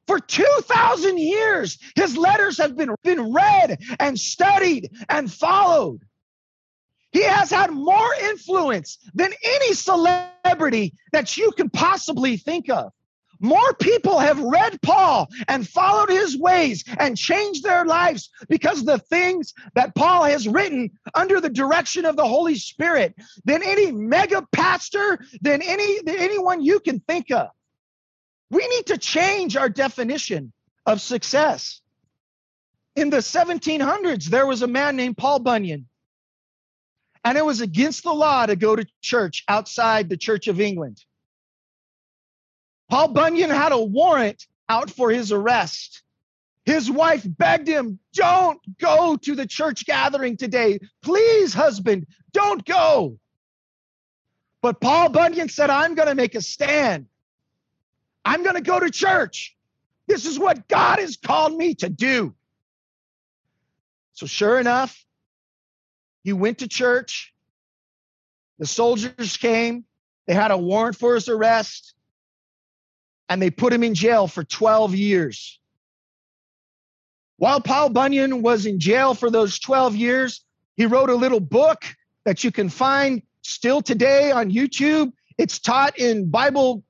For 0.07 0.21
2,000 0.21 1.19
years, 1.19 1.79
his 1.97 2.17
letters 2.17 2.59
have 2.59 2.77
been, 2.77 2.95
been 3.03 3.33
read 3.33 3.79
and 3.99 4.19
studied 4.19 4.91
and 5.09 5.31
followed. 5.31 6.01
He 7.13 7.23
has 7.23 7.51
had 7.51 7.71
more 7.71 8.15
influence 8.15 8.99
than 9.15 9.33
any 9.43 9.75
celebrity 9.75 10.95
that 11.13 11.37
you 11.37 11.51
can 11.53 11.71
possibly 11.71 12.37
think 12.37 12.71
of. 12.71 12.93
More 13.41 13.75
people 13.75 14.19
have 14.19 14.41
read 14.41 14.81
Paul 14.83 15.29
and 15.49 15.69
followed 15.69 16.11
his 16.11 16.37
ways 16.37 16.85
and 16.99 17.17
changed 17.17 17.63
their 17.63 17.85
lives 17.85 18.31
because 18.49 18.85
the 18.85 18.99
things 18.99 19.53
that 19.75 19.95
Paul 19.95 20.25
has 20.25 20.49
written 20.49 20.91
under 21.15 21.41
the 21.41 21.51
direction 21.51 22.05
of 22.05 22.17
the 22.17 22.27
Holy 22.27 22.55
Spirit 22.55 23.15
than 23.45 23.63
any 23.63 23.93
mega 23.93 24.47
pastor, 24.53 25.19
than 25.41 25.63
any 25.63 26.03
than 26.03 26.17
anyone 26.17 26.63
you 26.63 26.81
can 26.81 27.01
think 27.01 27.31
of. 27.31 27.49
We 28.51 28.67
need 28.69 28.87
to 28.87 28.99
change 28.99 29.57
our 29.57 29.69
definition 29.69 30.53
of 30.85 31.01
success. 31.01 31.81
In 32.95 33.11
the 33.11 33.19
1700s, 33.19 34.27
there 34.27 34.47
was 34.47 34.63
a 34.63 34.67
man 34.67 34.97
named 34.97 35.19
Paul 35.19 35.41
Bunyan, 35.41 35.87
and 37.25 37.37
it 37.37 37.45
was 37.45 37.61
against 37.61 38.05
the 38.05 38.15
law 38.15 38.47
to 38.47 38.57
go 38.57 38.77
to 38.77 38.87
church 39.03 39.45
outside 39.49 40.09
the 40.09 40.17
Church 40.17 40.49
of 40.49 40.61
England. 40.61 41.05
Paul 42.89 43.09
Bunyan 43.09 43.51
had 43.51 43.73
a 43.73 43.83
warrant 43.83 44.47
out 44.69 44.91
for 44.91 45.11
his 45.11 45.33
arrest. 45.33 46.03
His 46.65 46.91
wife 46.91 47.25
begged 47.27 47.69
him, 47.69 47.99
Don't 48.13 48.61
go 48.79 49.17
to 49.17 49.35
the 49.35 49.47
church 49.47 49.87
gathering 49.87 50.37
today. 50.37 50.81
Please, 51.03 51.55
husband, 51.55 52.07
don't 52.33 52.65
go. 52.65 53.19
But 54.63 54.81
Paul 54.81 55.11
Bunyan 55.11 55.49
said, 55.49 55.71
I'm 55.71 55.95
going 55.95 56.09
to 56.09 56.15
make 56.15 56.35
a 56.35 56.41
stand. 56.41 57.07
I'm 58.25 58.43
going 58.43 58.57
to 58.57 58.63
go 58.63 58.81
to 58.81 58.91
church. 58.91 59.57
This 60.09 60.27
is 60.27 60.39
what 60.39 60.67
God 60.67 60.99
has 60.99 61.17
called 61.17 61.57
me 61.57 61.75
to 61.77 61.89
do. 61.89 62.35
So, 64.15 64.27
sure 64.27 64.59
enough, 64.59 65.05
he 66.25 66.33
went 66.33 66.59
to 66.59 66.69
church. 66.69 67.33
The 68.59 68.67
soldiers 68.67 69.37
came. 69.37 69.85
They 70.27 70.35
had 70.35 70.51
a 70.51 70.59
warrant 70.59 70.97
for 70.97 71.15
his 71.15 71.29
arrest 71.29 71.96
and 73.29 73.41
they 73.41 73.51
put 73.51 73.73
him 73.73 73.83
in 73.83 73.95
jail 73.95 74.27
for 74.27 74.45
12 74.45 74.95
years. 74.95 75.59
While 77.39 77.61
Paul 77.61 77.91
Bunyan 77.91 78.43
was 78.43 78.67
in 78.67 78.81
jail 78.81 79.15
for 79.15 79.31
those 79.31 79.59
12 79.59 79.95
years, 79.97 80.43
he 80.77 80.87
wrote 80.87 81.11
a 81.11 81.15
little 81.15 81.41
book 81.41 81.85
that 82.25 82.45
you 82.45 82.51
can 82.51 82.69
find 82.69 83.23
still 83.43 83.83
today 83.83 84.31
on 84.31 84.51
YouTube. 84.51 85.13
It's 85.39 85.59
taught 85.59 85.99
in 85.99 86.31
Bible 86.31 86.83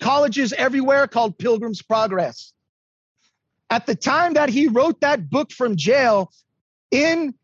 colleges 0.00 0.52
everywhere 0.52 1.06
called 1.06 1.38
Pilgrim's 1.38 1.82
Progress. 1.82 2.52
At 3.70 3.86
the 3.86 3.94
time 3.94 4.34
that 4.34 4.48
he 4.48 4.66
wrote 4.68 5.00
that 5.00 5.30
book 5.30 5.52
from 5.52 5.76
jail 5.76 6.32
in 6.90 7.34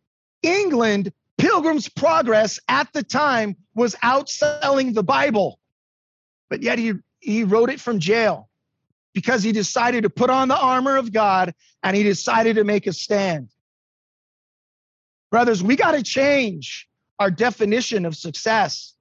England, 0.43 1.13
Pilgrim's 1.39 1.89
Progress 1.89 2.59
at 2.69 2.93
the 2.93 3.03
time 3.03 3.57
was 3.75 3.95
outselling 3.97 4.95
the 4.95 5.05
Bible. 5.05 5.59
But 6.51 6.63
yet 6.63 6.79
he 6.79 6.95
he 7.21 7.45
wrote 7.45 7.71
it 7.71 7.81
from 7.81 7.99
jail 7.99 8.49
because 9.15 9.43
he 9.43 9.53
decided 9.53 10.05
to 10.05 10.11
put 10.11 10.31
on 10.31 10.49
the 10.49 10.59
armor 10.59 10.97
of 10.97 11.13
God 11.13 11.55
and 11.83 11.97
he 11.97 12.03
decided 12.03 12.57
to 12.57 12.65
make 12.65 12.87
a 12.87 12.93
stand. 12.93 13.49
Brothers, 15.31 15.63
we 15.63 15.77
got 15.77 15.93
to 15.93 16.03
change 16.03 16.89
our 17.19 17.31
definition 17.31 18.07
of 18.07 18.17
success. 18.17 18.95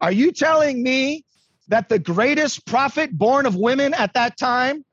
Are 0.00 0.12
you 0.12 0.32
telling 0.32 0.82
me 0.82 1.24
that 1.68 1.88
the 1.88 1.98
greatest 1.98 2.66
prophet 2.66 3.16
born 3.16 3.46
of 3.46 3.56
women 3.56 3.94
at 3.94 4.14
that 4.14 4.36
time, 4.38 4.84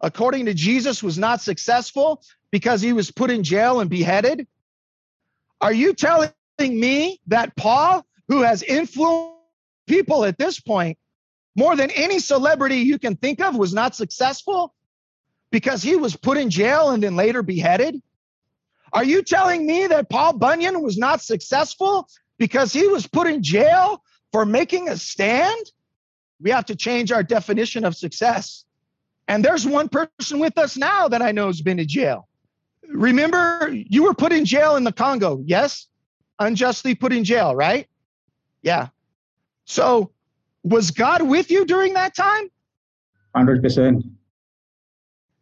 according 0.00 0.46
to 0.46 0.54
Jesus, 0.54 1.02
was 1.02 1.16
not 1.16 1.40
successful 1.40 2.22
because 2.50 2.82
he 2.82 2.92
was 2.92 3.10
put 3.10 3.30
in 3.30 3.42
jail 3.42 3.80
and 3.80 3.88
beheaded? 3.88 4.46
Are 5.60 5.72
you 5.72 5.94
telling 5.94 6.32
me 6.60 7.20
that 7.28 7.56
Paul, 7.56 8.04
who 8.28 8.42
has 8.42 8.62
influenced 8.62 9.32
people 9.86 10.24
at 10.24 10.38
this 10.38 10.60
point, 10.60 10.98
more 11.54 11.76
than 11.76 11.90
any 11.90 12.18
celebrity 12.18 12.76
you 12.76 12.98
can 12.98 13.16
think 13.16 13.40
of 13.40 13.56
was 13.56 13.74
not 13.74 13.94
successful 13.94 14.74
because 15.50 15.82
he 15.82 15.96
was 15.96 16.16
put 16.16 16.38
in 16.38 16.50
jail 16.50 16.90
and 16.90 17.02
then 17.02 17.16
later 17.16 17.42
beheaded? 17.42 18.00
Are 18.92 19.04
you 19.04 19.22
telling 19.22 19.66
me 19.66 19.86
that 19.86 20.10
Paul 20.10 20.34
Bunyan 20.34 20.82
was 20.82 20.98
not 20.98 21.22
successful 21.22 22.08
because 22.38 22.72
he 22.72 22.86
was 22.88 23.06
put 23.06 23.26
in 23.26 23.42
jail 23.42 24.02
for 24.32 24.44
making 24.44 24.88
a 24.88 24.96
stand? 24.96 25.70
We 26.40 26.50
have 26.50 26.66
to 26.66 26.76
change 26.76 27.12
our 27.12 27.22
definition 27.22 27.84
of 27.84 27.96
success. 27.96 28.64
And 29.28 29.44
there's 29.44 29.66
one 29.66 29.88
person 29.88 30.40
with 30.40 30.58
us 30.58 30.76
now 30.76 31.08
that 31.08 31.22
I 31.22 31.32
know 31.32 31.46
has 31.46 31.62
been 31.62 31.78
in 31.78 31.88
jail. 31.88 32.28
Remember, 32.88 33.70
you 33.72 34.04
were 34.04 34.14
put 34.14 34.32
in 34.32 34.44
jail 34.44 34.76
in 34.76 34.84
the 34.84 34.92
Congo, 34.92 35.42
yes? 35.46 35.86
Unjustly 36.38 36.94
put 36.94 37.12
in 37.12 37.24
jail, 37.24 37.54
right? 37.54 37.88
Yeah. 38.62 38.88
So 39.64 40.10
was 40.64 40.90
God 40.90 41.22
with 41.22 41.50
you 41.50 41.64
during 41.64 41.94
that 41.94 42.14
time? 42.14 42.50
100%. 43.36 44.02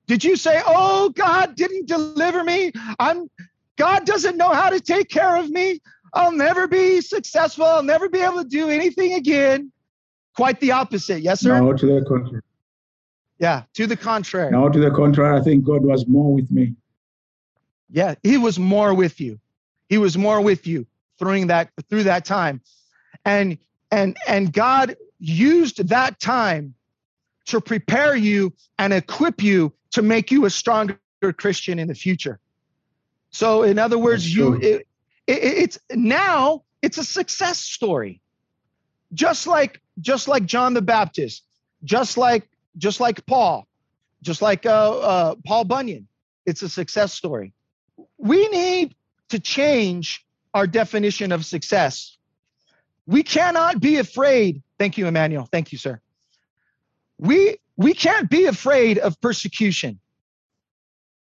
Did 0.06 0.24
you 0.24 0.36
say, 0.36 0.60
"Oh, 0.66 1.10
God 1.10 1.54
didn't 1.54 1.86
deliver 1.86 2.42
me. 2.42 2.72
I'm 2.98 3.30
God 3.76 4.04
doesn't 4.04 4.36
know 4.36 4.50
how 4.50 4.68
to 4.68 4.80
take 4.80 5.08
care 5.08 5.36
of 5.36 5.48
me. 5.50 5.80
I'll 6.12 6.32
never 6.32 6.66
be 6.66 7.00
successful. 7.00 7.64
I'll 7.64 7.82
never 7.82 8.08
be 8.08 8.18
able 8.20 8.42
to 8.42 8.48
do 8.48 8.68
anything 8.68 9.14
again." 9.14 9.70
Quite 10.36 10.60
the 10.60 10.72
opposite. 10.72 11.22
Yes, 11.22 11.40
sir. 11.40 11.60
No, 11.60 11.72
to 11.72 11.86
the 11.86 12.04
contrary. 12.06 12.42
Yeah, 13.38 13.62
to 13.74 13.86
the 13.86 13.96
contrary. 13.96 14.50
No, 14.50 14.68
to 14.68 14.78
the 14.78 14.90
contrary. 14.90 15.38
I 15.38 15.42
think 15.42 15.64
God 15.64 15.82
was 15.82 16.06
more 16.06 16.34
with 16.34 16.50
me. 16.50 16.74
Yeah, 17.88 18.14
he 18.22 18.36
was 18.36 18.58
more 18.58 18.94
with 18.94 19.20
you. 19.20 19.40
He 19.88 19.98
was 19.98 20.16
more 20.16 20.40
with 20.40 20.66
you 20.66 20.86
through 21.18 21.46
that 21.46 21.70
through 21.88 22.04
that 22.04 22.24
time. 22.24 22.60
And 23.24 23.58
and 23.90 24.16
and 24.26 24.52
God 24.52 24.96
used 25.20 25.88
that 25.88 26.18
time 26.18 26.74
to 27.46 27.60
prepare 27.60 28.16
you 28.16 28.52
and 28.78 28.92
equip 28.92 29.42
you 29.42 29.72
to 29.92 30.02
make 30.02 30.30
you 30.30 30.46
a 30.46 30.50
stronger 30.50 30.98
Christian 31.36 31.78
in 31.78 31.88
the 31.88 31.94
future. 31.94 32.40
So, 33.30 33.62
in 33.62 33.78
other 33.78 33.98
words, 33.98 34.34
you 34.34 34.54
it, 34.54 34.86
it, 35.26 35.42
it's 35.42 35.78
now 35.90 36.64
it's 36.82 36.98
a 36.98 37.04
success 37.04 37.58
story, 37.58 38.20
just 39.12 39.46
like 39.46 39.80
just 40.00 40.28
like 40.28 40.46
John 40.46 40.74
the 40.74 40.82
Baptist, 40.82 41.44
just 41.84 42.16
like 42.16 42.48
just 42.78 43.00
like 43.00 43.24
Paul, 43.26 43.66
just 44.22 44.42
like 44.42 44.66
uh, 44.66 44.98
uh, 44.98 45.34
Paul 45.44 45.64
Bunyan. 45.64 46.08
It's 46.46 46.62
a 46.62 46.68
success 46.68 47.12
story. 47.12 47.52
We 48.18 48.48
need 48.48 48.94
to 49.28 49.38
change 49.38 50.24
our 50.54 50.66
definition 50.66 51.32
of 51.32 51.44
success. 51.44 52.16
We 53.06 53.22
cannot 53.22 53.80
be 53.80 53.98
afraid. 53.98 54.62
Thank 54.80 54.96
you, 54.96 55.06
Emmanuel. 55.06 55.46
Thank 55.52 55.72
you, 55.72 55.78
sir. 55.78 56.00
We 57.18 57.58
we 57.76 57.92
can't 57.92 58.30
be 58.30 58.46
afraid 58.46 58.96
of 58.96 59.20
persecution. 59.20 60.00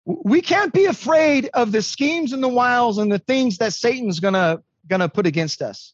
We 0.05 0.41
can't 0.41 0.71
be 0.71 0.85
afraid 0.85 1.49
of 1.53 1.73
the 1.73 1.81
schemes 1.81 2.31
and 2.31 2.41
the 2.41 2.47
wiles 2.47 2.99
and 2.99 3.11
the 3.11 3.19
things 3.19 3.57
that 3.57 3.73
Satan's 3.73 4.21
gonna 4.21 4.63
gonna 4.87 5.09
put 5.09 5.27
against 5.27 5.61
us. 5.61 5.93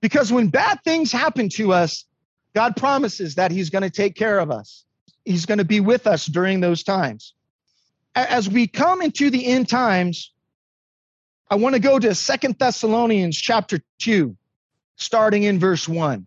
Because 0.00 0.32
when 0.32 0.48
bad 0.48 0.82
things 0.84 1.12
happen 1.12 1.50
to 1.50 1.74
us, 1.74 2.06
God 2.54 2.76
promises 2.76 3.34
that 3.34 3.50
He's 3.50 3.68
gonna 3.68 3.90
take 3.90 4.14
care 4.14 4.38
of 4.38 4.50
us. 4.50 4.86
He's 5.26 5.44
gonna 5.44 5.64
be 5.64 5.80
with 5.80 6.06
us 6.06 6.24
during 6.24 6.60
those 6.60 6.82
times. 6.82 7.34
As 8.14 8.48
we 8.48 8.66
come 8.66 9.02
into 9.02 9.28
the 9.28 9.44
end 9.44 9.68
times, 9.68 10.32
I 11.50 11.56
want 11.56 11.74
to 11.74 11.78
go 11.78 11.98
to 11.98 12.14
Second 12.14 12.58
Thessalonians 12.58 13.36
chapter 13.36 13.82
2, 13.98 14.34
starting 14.96 15.42
in 15.42 15.58
verse 15.58 15.86
1. 15.86 16.26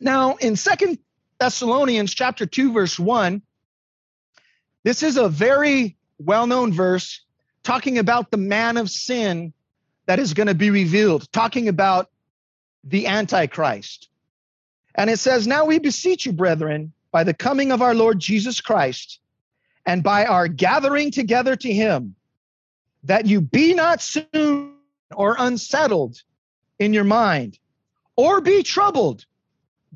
Now, 0.00 0.36
in 0.36 0.56
Second 0.56 0.98
Thessalonians 1.38 2.14
chapter 2.14 2.46
2, 2.46 2.72
verse 2.72 2.98
1, 2.98 3.42
this 4.84 5.02
is 5.02 5.16
a 5.16 5.28
very 5.28 5.96
well-known 6.18 6.72
verse 6.72 7.20
talking 7.62 7.98
about 7.98 8.30
the 8.30 8.36
man 8.36 8.76
of 8.76 8.90
sin 8.90 9.52
that 10.06 10.18
is 10.18 10.34
going 10.34 10.46
to 10.46 10.54
be 10.54 10.70
revealed, 10.70 11.30
talking 11.32 11.68
about 11.68 12.10
the 12.84 13.06
Antichrist. 13.06 14.08
And 14.94 15.10
it 15.10 15.18
says, 15.18 15.46
Now 15.46 15.64
we 15.64 15.78
beseech 15.78 16.26
you, 16.26 16.32
brethren, 16.32 16.92
by 17.12 17.24
the 17.24 17.34
coming 17.34 17.72
of 17.72 17.82
our 17.82 17.94
Lord 17.94 18.18
Jesus 18.18 18.60
Christ, 18.60 19.20
and 19.84 20.02
by 20.02 20.26
our 20.26 20.48
gathering 20.48 21.10
together 21.10 21.56
to 21.56 21.72
him, 21.72 22.14
that 23.04 23.26
you 23.26 23.40
be 23.40 23.74
not 23.74 24.02
soon 24.02 24.74
or 25.14 25.36
unsettled 25.38 26.22
in 26.78 26.92
your 26.92 27.04
mind, 27.04 27.58
or 28.16 28.40
be 28.40 28.62
troubled. 28.62 29.24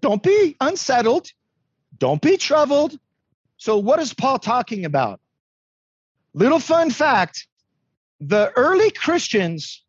Don't 0.02 0.22
be 0.22 0.56
unsettled. 0.60 1.32
Don't 1.98 2.20
be 2.20 2.36
troubled. 2.36 2.98
So, 3.56 3.78
what 3.78 4.00
is 4.00 4.12
Paul 4.12 4.38
talking 4.38 4.84
about? 4.84 5.20
Little 6.34 6.60
fun 6.60 6.90
fact 6.90 7.46
the 8.20 8.52
early 8.54 8.90
Christians 8.92 9.82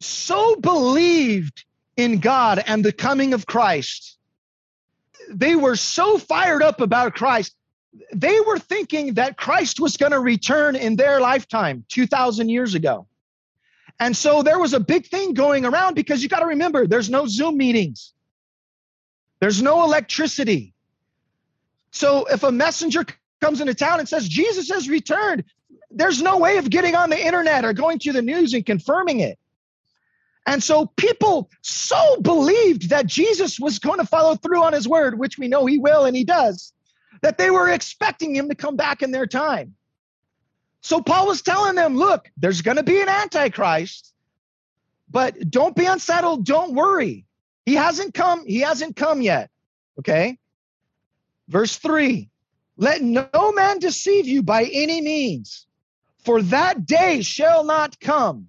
so 0.00 0.56
believed 0.56 1.64
in 1.96 2.18
God 2.18 2.62
and 2.66 2.84
the 2.84 2.92
coming 2.92 3.32
of 3.32 3.46
Christ. 3.46 4.18
They 5.30 5.56
were 5.56 5.76
so 5.76 6.18
fired 6.18 6.62
up 6.62 6.82
about 6.82 7.14
Christ. 7.14 7.54
They 8.14 8.38
were 8.40 8.58
thinking 8.58 9.14
that 9.14 9.38
Christ 9.38 9.80
was 9.80 9.96
going 9.96 10.12
to 10.12 10.20
return 10.20 10.76
in 10.76 10.96
their 10.96 11.18
lifetime 11.18 11.84
2,000 11.88 12.50
years 12.50 12.74
ago. 12.74 13.06
And 13.98 14.14
so 14.14 14.42
there 14.42 14.58
was 14.58 14.74
a 14.74 14.80
big 14.80 15.06
thing 15.06 15.32
going 15.32 15.64
around 15.64 15.94
because 15.94 16.22
you 16.22 16.28
got 16.28 16.40
to 16.40 16.46
remember 16.46 16.86
there's 16.86 17.08
no 17.08 17.26
Zoom 17.26 17.56
meetings, 17.56 18.12
there's 19.40 19.62
no 19.62 19.84
electricity. 19.84 20.74
So 21.90 22.26
if 22.26 22.42
a 22.42 22.52
messenger 22.52 23.04
comes 23.40 23.60
into 23.60 23.74
town 23.74 24.00
and 24.00 24.08
says 24.08 24.28
Jesus 24.28 24.70
has 24.70 24.88
returned, 24.88 25.44
there's 25.90 26.20
no 26.20 26.38
way 26.38 26.58
of 26.58 26.68
getting 26.68 26.94
on 26.94 27.10
the 27.10 27.18
internet 27.18 27.64
or 27.64 27.72
going 27.72 27.98
to 28.00 28.12
the 28.12 28.22
news 28.22 28.54
and 28.54 28.64
confirming 28.64 29.20
it. 29.20 29.38
And 30.46 30.62
so 30.62 30.86
people 30.96 31.50
so 31.62 32.20
believed 32.20 32.90
that 32.90 33.06
Jesus 33.06 33.58
was 33.58 33.78
going 33.78 33.98
to 33.98 34.06
follow 34.06 34.36
through 34.36 34.62
on 34.62 34.72
his 34.72 34.86
word, 34.86 35.18
which 35.18 35.38
we 35.38 35.48
know 35.48 35.66
he 35.66 35.78
will 35.78 36.04
and 36.04 36.16
he 36.16 36.22
does, 36.22 36.72
that 37.22 37.36
they 37.36 37.50
were 37.50 37.68
expecting 37.68 38.34
him 38.34 38.48
to 38.48 38.54
come 38.54 38.76
back 38.76 39.02
in 39.02 39.10
their 39.10 39.26
time. 39.26 39.74
So 40.82 41.00
Paul 41.00 41.26
was 41.26 41.42
telling 41.42 41.74
them, 41.74 41.96
look, 41.96 42.30
there's 42.36 42.62
going 42.62 42.76
to 42.76 42.84
be 42.84 43.00
an 43.00 43.08
antichrist, 43.08 44.14
but 45.10 45.50
don't 45.50 45.74
be 45.74 45.86
unsettled, 45.86 46.44
don't 46.44 46.74
worry. 46.74 47.24
He 47.66 47.74
hasn't 47.74 48.14
come, 48.14 48.46
he 48.46 48.60
hasn't 48.60 48.96
come 48.96 49.20
yet. 49.20 49.50
Okay? 49.98 50.38
Verse 51.48 51.76
3. 51.76 52.30
Let 52.78 53.02
no 53.02 53.52
man 53.52 53.78
deceive 53.78 54.26
you 54.26 54.42
by 54.42 54.64
any 54.64 55.00
means, 55.00 55.66
for 56.24 56.42
that 56.42 56.86
day 56.86 57.22
shall 57.22 57.64
not 57.64 57.98
come. 58.00 58.48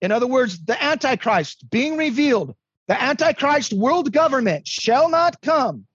In 0.00 0.12
other 0.12 0.26
words, 0.26 0.64
the 0.64 0.82
Antichrist 0.82 1.68
being 1.70 1.96
revealed, 1.96 2.54
the 2.88 3.00
Antichrist 3.00 3.72
world 3.72 4.12
government 4.12 4.66
shall 4.66 5.08
not 5.08 5.40
come 5.40 5.86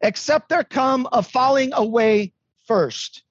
except 0.00 0.48
there 0.48 0.64
come 0.64 1.08
a 1.12 1.22
falling 1.22 1.72
away 1.72 2.32
first. 2.66 3.22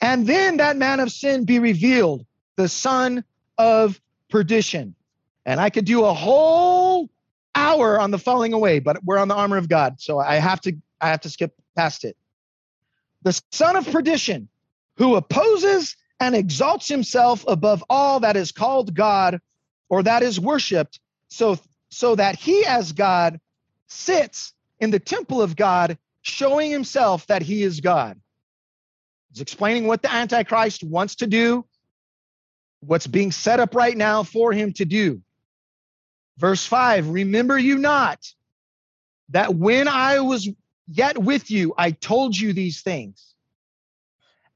And 0.00 0.26
then 0.26 0.58
that 0.58 0.76
man 0.76 1.00
of 1.00 1.10
sin 1.10 1.44
be 1.44 1.58
revealed, 1.58 2.26
the 2.56 2.68
son 2.68 3.24
of 3.56 4.00
perdition. 4.28 4.94
And 5.46 5.60
I 5.60 5.70
could 5.70 5.84
do 5.84 6.04
a 6.04 6.12
whole 6.12 7.08
hour 7.56 7.98
on 7.98 8.10
the 8.10 8.18
falling 8.18 8.52
away, 8.52 8.78
but 8.78 9.02
we're 9.02 9.18
on 9.18 9.28
the 9.28 9.34
armor 9.34 9.56
of 9.56 9.68
God, 9.68 10.00
so 10.00 10.20
I 10.20 10.36
have 10.36 10.60
to 10.62 10.76
I 11.00 11.08
have 11.08 11.22
to 11.22 11.30
skip 11.30 11.54
past 11.74 12.04
it. 12.04 12.16
The 13.22 13.40
son 13.50 13.76
of 13.76 13.90
perdition, 13.90 14.48
who 14.96 15.16
opposes 15.16 15.96
and 16.20 16.34
exalts 16.34 16.88
himself 16.88 17.44
above 17.48 17.82
all 17.90 18.20
that 18.20 18.36
is 18.36 18.52
called 18.52 18.94
God 18.94 19.40
or 19.88 20.02
that 20.02 20.22
is 20.22 20.38
worshiped, 20.38 21.00
so 21.28 21.58
so 21.88 22.14
that 22.14 22.36
he 22.36 22.64
as 22.66 22.92
God 22.92 23.40
sits 23.88 24.52
in 24.78 24.90
the 24.90 24.98
temple 24.98 25.40
of 25.40 25.56
God, 25.56 25.98
showing 26.22 26.70
himself 26.70 27.26
that 27.28 27.42
he 27.42 27.62
is 27.62 27.80
God. 27.80 28.20
He's 29.30 29.40
explaining 29.40 29.86
what 29.86 30.02
the 30.02 30.12
Antichrist 30.12 30.84
wants 30.84 31.16
to 31.16 31.26
do, 31.26 31.64
what's 32.80 33.06
being 33.06 33.32
set 33.32 33.60
up 33.60 33.74
right 33.74 33.96
now 33.96 34.22
for 34.22 34.52
him 34.52 34.72
to 34.74 34.84
do. 34.84 35.22
Verse 36.38 36.64
5 36.66 37.08
Remember 37.08 37.58
you 37.58 37.78
not 37.78 38.24
that 39.30 39.54
when 39.54 39.88
I 39.88 40.20
was 40.20 40.48
yet 40.86 41.18
with 41.18 41.50
you, 41.50 41.74
I 41.76 41.90
told 41.90 42.36
you 42.36 42.52
these 42.52 42.82
things. 42.82 43.34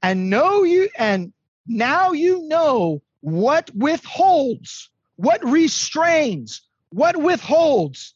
And 0.02 0.30
know 0.30 0.62
you, 0.62 0.88
and 0.96 1.32
now 1.66 2.12
you 2.12 2.46
know 2.48 3.02
what 3.20 3.70
withholds, 3.74 4.90
what 5.16 5.44
restrains, 5.44 6.62
what 6.90 7.16
withholds 7.16 8.14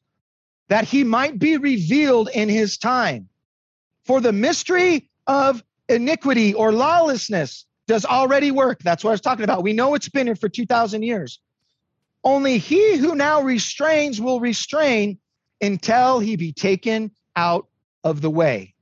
that 0.69 0.85
he 0.85 1.05
might 1.05 1.39
be 1.39 1.57
revealed 1.59 2.31
in 2.33 2.49
his 2.49 2.79
time. 2.79 3.29
For 4.05 4.21
the 4.21 4.33
mystery 4.33 5.11
of 5.27 5.63
iniquity 5.89 6.55
or 6.55 6.73
lawlessness 6.73 7.67
does 7.87 8.05
already 8.05 8.51
work. 8.51 8.81
That's 8.83 9.05
what 9.05 9.11
I 9.11 9.13
was 9.13 9.21
talking 9.21 9.45
about. 9.45 9.63
We 9.63 9.73
know 9.75 9.95
it's 9.95 10.09
been 10.09 10.27
here 10.27 10.37
for 10.37 10.49
2,000 10.49 11.03
years. 11.03 11.41
Only 12.25 12.59
he 12.59 12.97
who 12.97 13.15
now 13.15 13.43
restrains 13.43 14.21
will 14.21 14.41
restrain 14.41 15.19
until 15.61 16.19
he 16.19 16.37
be 16.37 16.53
taken 16.53 17.11
out 17.37 17.69
of 18.03 18.21
the 18.21 18.31
way. 18.31 18.75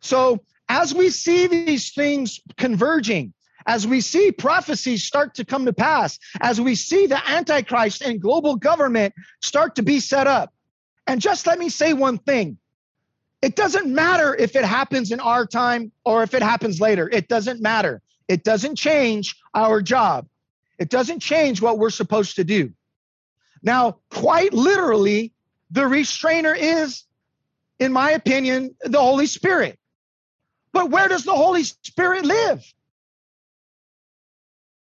So, 0.00 0.44
as 0.68 0.94
we 0.94 1.10
see 1.10 1.46
these 1.46 1.92
things 1.92 2.40
converging, 2.56 3.32
as 3.66 3.86
we 3.86 4.00
see 4.00 4.30
prophecies 4.30 5.04
start 5.04 5.34
to 5.34 5.44
come 5.44 5.64
to 5.66 5.72
pass, 5.72 6.18
as 6.40 6.60
we 6.60 6.74
see 6.74 7.06
the 7.06 7.20
Antichrist 7.30 8.02
and 8.02 8.20
global 8.20 8.56
government 8.56 9.14
start 9.42 9.74
to 9.76 9.82
be 9.82 10.00
set 10.00 10.26
up, 10.26 10.52
and 11.06 11.20
just 11.20 11.46
let 11.46 11.58
me 11.58 11.68
say 11.68 11.92
one 11.92 12.18
thing 12.18 12.58
it 13.42 13.54
doesn't 13.54 13.86
matter 13.86 14.34
if 14.34 14.56
it 14.56 14.64
happens 14.64 15.12
in 15.12 15.20
our 15.20 15.46
time 15.46 15.92
or 16.04 16.22
if 16.22 16.34
it 16.34 16.42
happens 16.42 16.80
later, 16.80 17.08
it 17.08 17.28
doesn't 17.28 17.60
matter. 17.60 18.02
It 18.28 18.42
doesn't 18.42 18.76
change 18.76 19.36
our 19.54 19.82
job, 19.82 20.26
it 20.78 20.90
doesn't 20.90 21.20
change 21.20 21.60
what 21.60 21.78
we're 21.78 21.90
supposed 21.90 22.36
to 22.36 22.44
do. 22.44 22.72
Now, 23.62 23.98
quite 24.10 24.52
literally, 24.52 25.32
the 25.70 25.86
restrainer 25.86 26.54
is, 26.54 27.04
in 27.78 27.92
my 27.92 28.12
opinion, 28.12 28.74
the 28.82 29.00
Holy 29.00 29.26
Spirit. 29.26 29.78
But 30.72 30.90
where 30.90 31.08
does 31.08 31.24
the 31.24 31.34
Holy 31.34 31.64
Spirit 31.64 32.24
live? 32.24 32.62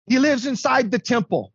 He 0.07 0.19
lives 0.19 0.45
inside 0.45 0.91
the 0.91 0.99
temple. 0.99 1.53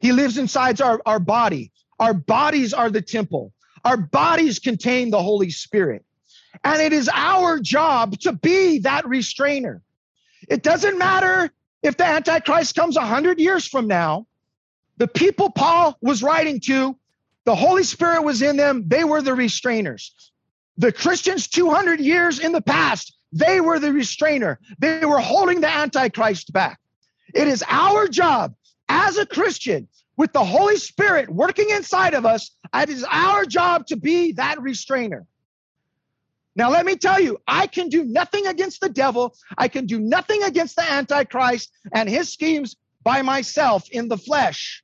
He 0.00 0.12
lives 0.12 0.38
inside 0.38 0.80
our, 0.80 1.00
our 1.06 1.18
body. 1.18 1.72
Our 1.98 2.14
bodies 2.14 2.74
are 2.74 2.90
the 2.90 3.02
temple. 3.02 3.52
Our 3.84 3.96
bodies 3.96 4.58
contain 4.58 5.10
the 5.10 5.22
Holy 5.22 5.50
Spirit. 5.50 6.04
And 6.64 6.80
it 6.80 6.92
is 6.92 7.08
our 7.12 7.58
job 7.58 8.18
to 8.20 8.32
be 8.32 8.80
that 8.80 9.06
restrainer. 9.06 9.82
It 10.48 10.62
doesn't 10.62 10.98
matter 10.98 11.50
if 11.86 11.96
the 11.96 12.04
Antichrist 12.04 12.74
comes 12.74 12.96
100 12.96 13.38
years 13.38 13.66
from 13.66 13.86
now. 13.86 14.26
The 14.98 15.06
people 15.06 15.50
Paul 15.50 15.96
was 16.00 16.22
writing 16.22 16.58
to, 16.60 16.98
the 17.44 17.54
Holy 17.54 17.84
Spirit 17.84 18.24
was 18.24 18.42
in 18.42 18.56
them. 18.56 18.84
They 18.88 19.04
were 19.04 19.22
the 19.22 19.32
restrainers. 19.32 20.10
The 20.78 20.90
Christians 20.90 21.46
200 21.48 22.00
years 22.00 22.40
in 22.40 22.52
the 22.52 22.60
past, 22.60 23.16
they 23.32 23.60
were 23.60 23.78
the 23.78 23.92
restrainer. 23.92 24.58
They 24.78 25.04
were 25.04 25.20
holding 25.20 25.60
the 25.60 25.70
Antichrist 25.70 26.52
back. 26.52 26.80
It 27.34 27.46
is 27.46 27.62
our 27.68 28.08
job 28.08 28.54
as 28.88 29.16
a 29.16 29.26
Christian 29.26 29.86
with 30.16 30.32
the 30.32 30.44
Holy 30.44 30.78
Spirit 30.78 31.30
working 31.30 31.70
inside 31.70 32.14
of 32.14 32.26
us. 32.26 32.50
It 32.74 32.88
is 32.88 33.04
our 33.08 33.44
job 33.44 33.86
to 33.88 33.96
be 33.96 34.32
that 34.32 34.60
restrainer. 34.60 35.26
Now, 36.56 36.70
let 36.70 36.86
me 36.86 36.96
tell 36.96 37.20
you, 37.20 37.38
I 37.46 37.66
can 37.66 37.90
do 37.90 38.02
nothing 38.02 38.46
against 38.46 38.80
the 38.80 38.88
devil. 38.88 39.36
I 39.58 39.68
can 39.68 39.84
do 39.84 40.00
nothing 40.00 40.42
against 40.42 40.76
the 40.76 40.90
Antichrist 40.90 41.70
and 41.94 42.08
his 42.08 42.32
schemes 42.32 42.74
by 43.02 43.20
myself 43.20 43.88
in 43.90 44.08
the 44.08 44.16
flesh. 44.16 44.82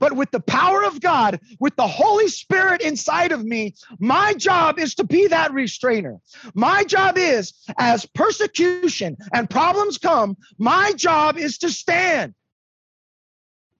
But 0.00 0.12
with 0.14 0.30
the 0.30 0.40
power 0.40 0.84
of 0.84 1.00
God, 1.00 1.40
with 1.60 1.74
the 1.76 1.86
Holy 1.86 2.28
Spirit 2.28 2.82
inside 2.82 3.32
of 3.32 3.44
me, 3.44 3.74
my 3.98 4.34
job 4.34 4.78
is 4.78 4.94
to 4.96 5.04
be 5.04 5.28
that 5.28 5.52
restrainer. 5.52 6.18
My 6.54 6.84
job 6.84 7.16
is, 7.16 7.52
as 7.78 8.06
persecution 8.06 9.16
and 9.32 9.50
problems 9.50 9.98
come, 9.98 10.36
my 10.58 10.92
job 10.92 11.36
is 11.36 11.58
to 11.58 11.70
stand. 11.70 12.34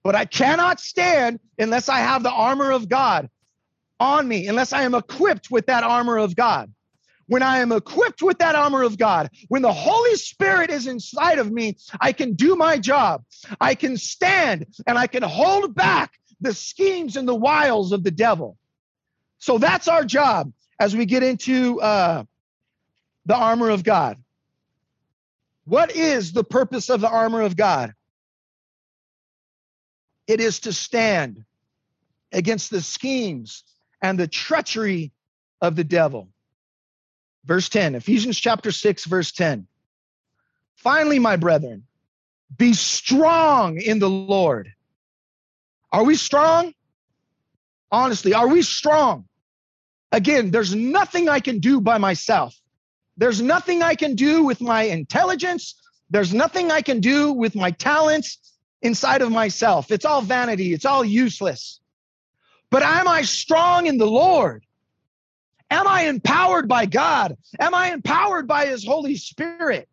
But 0.03 0.15
I 0.15 0.25
cannot 0.25 0.79
stand 0.79 1.39
unless 1.57 1.89
I 1.89 1.99
have 1.99 2.23
the 2.23 2.31
armor 2.31 2.71
of 2.71 2.89
God 2.89 3.29
on 3.99 4.27
me, 4.27 4.47
unless 4.47 4.73
I 4.73 4.83
am 4.83 4.95
equipped 4.95 5.51
with 5.51 5.65
that 5.67 5.83
armor 5.83 6.17
of 6.17 6.35
God. 6.35 6.71
When 7.27 7.43
I 7.43 7.59
am 7.59 7.71
equipped 7.71 8.23
with 8.23 8.39
that 8.39 8.55
armor 8.55 8.81
of 8.81 8.97
God, 8.97 9.29
when 9.49 9.61
the 9.61 9.71
Holy 9.71 10.15
Spirit 10.15 10.71
is 10.71 10.87
inside 10.87 11.37
of 11.37 11.51
me, 11.51 11.77
I 12.01 12.11
can 12.11 12.33
do 12.33 12.55
my 12.55 12.79
job. 12.79 13.23
I 13.61 13.75
can 13.75 13.97
stand 13.97 14.65
and 14.87 14.97
I 14.97 15.05
can 15.05 15.21
hold 15.21 15.75
back 15.75 16.13
the 16.41 16.53
schemes 16.53 17.17
and 17.17 17.27
the 17.27 17.35
wiles 17.35 17.91
of 17.91 18.03
the 18.03 18.11
devil. 18.11 18.57
So 19.37 19.59
that's 19.59 19.87
our 19.87 20.03
job 20.03 20.51
as 20.79 20.95
we 20.95 21.05
get 21.05 21.21
into 21.21 21.79
uh, 21.81 22.23
the 23.25 23.35
armor 23.35 23.69
of 23.69 23.83
God. 23.83 24.17
What 25.65 25.95
is 25.95 26.31
the 26.31 26.43
purpose 26.43 26.89
of 26.89 26.99
the 26.99 27.09
armor 27.09 27.41
of 27.41 27.55
God? 27.55 27.93
It 30.25 30.41
is 30.41 30.61
to 30.61 30.73
stand 30.73 31.45
against 32.31 32.71
the 32.71 32.81
schemes 32.81 33.63
and 34.01 34.19
the 34.19 34.27
treachery 34.27 35.11
of 35.61 35.75
the 35.75 35.83
devil. 35.83 36.29
Verse 37.45 37.69
10, 37.69 37.95
Ephesians 37.95 38.39
chapter 38.39 38.71
6, 38.71 39.05
verse 39.05 39.31
10. 39.31 39.67
Finally, 40.75 41.19
my 41.19 41.35
brethren, 41.35 41.83
be 42.57 42.73
strong 42.73 43.79
in 43.79 43.99
the 43.99 44.09
Lord. 44.09 44.73
Are 45.91 46.03
we 46.03 46.15
strong? 46.15 46.73
Honestly, 47.91 48.33
are 48.33 48.47
we 48.47 48.61
strong? 48.61 49.25
Again, 50.11 50.51
there's 50.51 50.73
nothing 50.73 51.29
I 51.29 51.39
can 51.39 51.59
do 51.59 51.81
by 51.81 51.97
myself. 51.97 52.59
There's 53.17 53.41
nothing 53.41 53.83
I 53.83 53.95
can 53.95 54.15
do 54.15 54.43
with 54.43 54.61
my 54.61 54.83
intelligence. 54.83 55.75
There's 56.09 56.33
nothing 56.33 56.71
I 56.71 56.81
can 56.81 56.99
do 56.99 57.33
with 57.33 57.55
my 57.55 57.71
talents 57.71 58.37
inside 58.81 59.21
of 59.21 59.31
myself. 59.31 59.91
It's 59.91 60.05
all 60.05 60.21
vanity, 60.21 60.73
it's 60.73 60.85
all 60.85 61.03
useless. 61.03 61.81
But 62.71 62.83
am 62.83 63.07
I 63.07 63.23
strong 63.23 63.87
in 63.87 63.97
the 63.97 64.05
Lord? 64.05 64.65
Am 65.71 65.87
I 65.87 66.03
empowered 66.03 66.67
by 66.67 66.85
God? 66.85 67.37
Am 67.59 67.73
I 67.73 67.91
empowered 67.91 68.47
by 68.47 68.65
His 68.67 68.85
Holy 68.85 69.15
Spirit? 69.15 69.87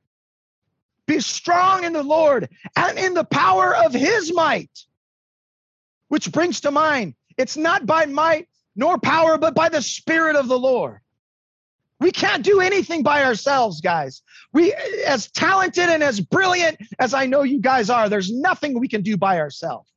Be 1.07 1.21
strong 1.21 1.85
in 1.85 1.93
the 1.93 2.03
Lord 2.03 2.49
and 2.75 2.99
in 2.99 3.15
the 3.15 3.25
power 3.25 3.75
of 3.75 3.93
His 3.93 4.33
might. 4.33 4.71
Which 6.09 6.33
brings 6.33 6.61
to 6.61 6.71
mind, 6.71 7.15
it's 7.37 7.57
not 7.57 7.87
by 7.87 8.07
might 8.07 8.49
nor 8.75 8.99
power, 8.99 9.39
but 9.39 9.55
by 9.55 9.69
the 9.69 9.83
Spirit 9.83 10.37
of 10.37 10.49
the 10.49 10.59
Lord. 10.59 11.01
We 11.99 12.11
can't 12.11 12.45
do 12.45 12.61
anything 12.61 13.03
by 13.03 13.25
ourselves, 13.25 13.81
guys. 13.81 14.23
We, 14.53 14.75
as 15.07 15.31
talented 15.31 15.89
and 15.89 16.03
as 16.03 16.21
brilliant 16.21 16.79
as 16.99 17.15
I 17.15 17.25
know 17.25 17.43
you 17.43 17.59
guys 17.59 17.89
are, 17.89 18.09
there's 18.09 18.31
nothing 18.31 18.79
we 18.79 18.89
can 18.89 19.01
do 19.01 19.17
by 19.17 19.41
ourselves. 19.41 19.91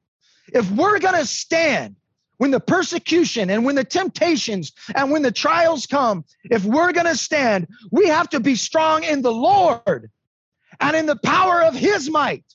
If 0.53 0.69
we're 0.71 0.99
going 0.99 1.15
to 1.15 1.25
stand 1.25 1.97
when 2.39 2.51
the 2.51 2.59
persecution 2.59 3.49
and 3.49 3.65
when 3.65 3.75
the 3.75 3.83
temptations 3.83 4.71
and 4.95 5.11
when 5.11 5.21
the 5.21 5.31
trials 5.31 5.85
come, 5.85 6.23
if 6.45 6.63
we're 6.63 6.93
going 6.93 7.05
to 7.05 7.17
stand, 7.17 7.67
we 7.91 8.07
have 8.07 8.29
to 8.29 8.39
be 8.39 8.55
strong 8.55 9.03
in 9.03 9.21
the 9.21 9.31
Lord 9.31 10.09
and 10.79 10.95
in 10.95 11.05
the 11.05 11.17
power 11.17 11.61
of 11.61 11.75
his 11.75 12.09
might, 12.09 12.45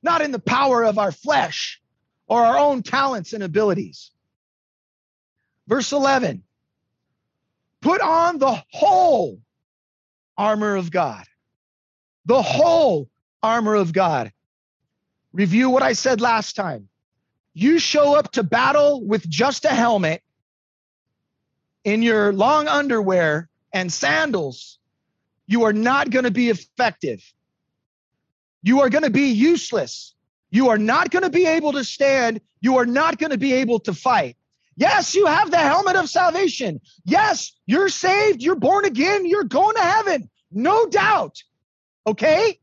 not 0.00 0.22
in 0.22 0.30
the 0.30 0.38
power 0.38 0.84
of 0.84 0.96
our 0.96 1.10
flesh 1.10 1.82
or 2.28 2.44
our 2.44 2.56
own 2.56 2.84
talents 2.84 3.32
and 3.32 3.42
abilities. 3.42 4.12
Verse 5.66 5.92
11 5.92 6.44
put 7.82 8.00
on 8.00 8.38
the 8.38 8.62
whole 8.70 9.40
armor 10.38 10.76
of 10.76 10.92
God. 10.92 11.24
The 12.26 12.42
whole 12.42 13.08
armor 13.42 13.74
of 13.74 13.92
God. 13.92 14.30
Review 15.32 15.68
what 15.68 15.82
I 15.82 15.94
said 15.94 16.20
last 16.20 16.54
time 16.54 16.89
you 17.60 17.78
show 17.78 18.14
up 18.16 18.32
to 18.32 18.42
battle 18.42 19.04
with 19.04 19.28
just 19.28 19.64
a 19.64 19.68
helmet 19.68 20.22
in 21.84 22.02
your 22.02 22.32
long 22.32 22.68
underwear 22.68 23.48
and 23.72 23.92
sandals, 23.92 24.78
you 25.46 25.64
are 25.64 25.72
not 25.72 26.10
going 26.10 26.24
to 26.24 26.30
be 26.30 26.48
effective. 26.48 27.22
You 28.62 28.80
are 28.80 28.88
going 28.88 29.04
to 29.04 29.10
be 29.10 29.28
useless. 29.28 30.14
You 30.50 30.70
are 30.70 30.78
not 30.78 31.10
going 31.10 31.22
to 31.22 31.30
be 31.30 31.46
able 31.46 31.72
to 31.72 31.84
stand. 31.84 32.40
You 32.60 32.78
are 32.78 32.86
not 32.86 33.18
going 33.18 33.30
to 33.30 33.38
be 33.38 33.52
able 33.54 33.80
to 33.80 33.94
fight. 33.94 34.36
Yes, 34.76 35.14
you 35.14 35.26
have 35.26 35.50
the 35.50 35.58
helmet 35.58 35.96
of 35.96 36.08
salvation. 36.08 36.80
Yes, 37.04 37.52
you're 37.66 37.88
saved. 37.88 38.42
You're 38.42 38.56
born 38.56 38.84
again. 38.86 39.26
You're 39.26 39.44
going 39.44 39.76
to 39.76 39.82
heaven. 39.82 40.30
No 40.50 40.86
doubt. 40.86 41.42
Okay? 42.06 42.58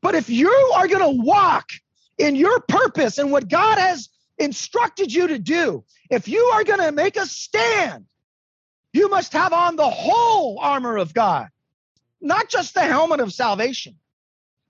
But 0.00 0.14
if 0.14 0.30
you 0.30 0.50
are 0.76 0.86
going 0.86 1.02
to 1.02 1.22
walk 1.22 1.70
in 2.18 2.36
your 2.36 2.60
purpose 2.60 3.18
and 3.18 3.30
what 3.30 3.48
God 3.48 3.78
has 3.78 4.08
instructed 4.38 5.12
you 5.12 5.28
to 5.28 5.38
do, 5.38 5.84
if 6.10 6.28
you 6.28 6.40
are 6.54 6.64
going 6.64 6.80
to 6.80 6.92
make 6.92 7.16
a 7.16 7.26
stand, 7.26 8.06
you 8.92 9.08
must 9.08 9.32
have 9.32 9.52
on 9.52 9.76
the 9.76 9.88
whole 9.88 10.58
armor 10.58 10.96
of 10.96 11.14
God, 11.14 11.48
not 12.20 12.48
just 12.48 12.74
the 12.74 12.82
helmet 12.82 13.20
of 13.20 13.32
salvation. 13.32 13.96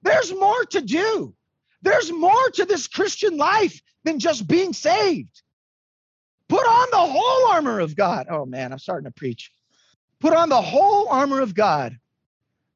There's 0.02 0.32
more 0.32 0.64
to 0.66 0.80
do. 0.80 1.34
There's 1.82 2.12
more 2.12 2.50
to 2.50 2.64
this 2.64 2.88
Christian 2.88 3.36
life 3.36 3.80
than 4.04 4.18
just 4.18 4.46
being 4.46 4.72
saved. 4.72 5.42
Put 6.48 6.66
on 6.66 6.88
the 6.90 7.12
whole 7.12 7.50
armor 7.52 7.80
of 7.80 7.94
God. 7.94 8.26
Oh 8.30 8.46
man, 8.46 8.72
I'm 8.72 8.78
starting 8.78 9.04
to 9.04 9.14
preach. 9.14 9.50
Put 10.20 10.32
on 10.32 10.48
the 10.48 10.60
whole 10.60 11.08
armor 11.08 11.40
of 11.40 11.54
God 11.54 11.96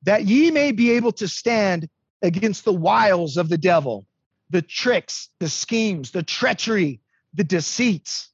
that 0.05 0.25
ye 0.25 0.51
may 0.51 0.73
be 0.73 0.93
able 0.93 1.13
to 1.13 1.29
stand 1.29 1.89
against 2.23 2.65
the 2.65 2.73
wiles 2.73 3.37
of 3.37 3.49
the 3.49 3.59
devil 3.59 4.07
the 4.53 4.63
tricks, 4.63 5.31
the 5.41 5.49
schemes, 5.49 6.11
the 6.11 6.23
treachery, 6.23 7.01
the 7.35 7.43
deceits. 7.43 8.29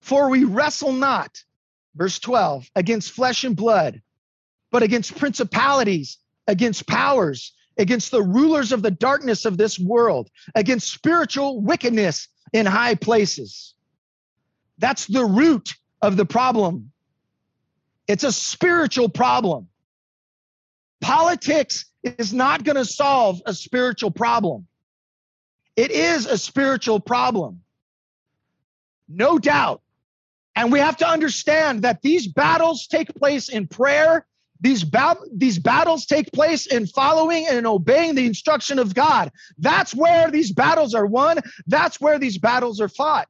For 0.00 0.28
we 0.28 0.44
wrestle 0.44 0.92
not, 0.92 1.42
verse 1.96 2.18
12, 2.18 2.70
against 2.76 3.12
flesh 3.12 3.42
and 3.44 3.56
blood, 3.56 4.02
but 4.70 4.82
against 4.82 5.16
principalities, 5.16 6.18
against 6.46 6.86
powers, 6.86 7.52
against 7.78 8.10
the 8.10 8.22
rulers 8.22 8.70
of 8.70 8.82
the 8.82 8.90
darkness 8.90 9.46
of 9.46 9.56
this 9.56 9.78
world, 9.78 10.28
against 10.54 10.92
spiritual 10.92 11.62
wickedness 11.62 12.28
in 12.52 12.66
high 12.66 12.94
places. 12.94 13.74
That's 14.76 15.06
the 15.06 15.24
root 15.24 15.74
of 16.02 16.16
the 16.16 16.26
problem. 16.26 16.92
It's 18.06 18.24
a 18.24 18.32
spiritual 18.32 19.08
problem. 19.08 19.68
Politics 21.00 21.86
is 22.02 22.32
not 22.32 22.64
going 22.64 22.76
to 22.76 22.84
solve 22.84 23.40
a 23.46 23.54
spiritual 23.54 24.10
problem. 24.10 24.66
It 25.76 25.90
is 25.90 26.26
a 26.26 26.36
spiritual 26.36 27.00
problem. 27.00 27.62
No 29.08 29.38
doubt. 29.38 29.80
And 30.54 30.70
we 30.70 30.80
have 30.80 30.96
to 30.98 31.08
understand 31.08 31.82
that 31.82 32.02
these 32.02 32.26
battles 32.26 32.86
take 32.86 33.14
place 33.14 33.48
in 33.48 33.66
prayer. 33.66 34.26
These, 34.60 34.84
ba- 34.84 35.16
these 35.34 35.58
battles 35.58 36.04
take 36.06 36.30
place 36.32 36.66
in 36.66 36.86
following 36.86 37.46
and 37.48 37.66
obeying 37.66 38.14
the 38.14 38.26
instruction 38.26 38.78
of 38.78 38.94
God. 38.94 39.32
That's 39.58 39.94
where 39.94 40.30
these 40.30 40.52
battles 40.52 40.94
are 40.94 41.06
won. 41.06 41.38
That's 41.66 42.00
where 42.00 42.18
these 42.18 42.38
battles 42.38 42.80
are 42.80 42.88
fought. 42.88 43.28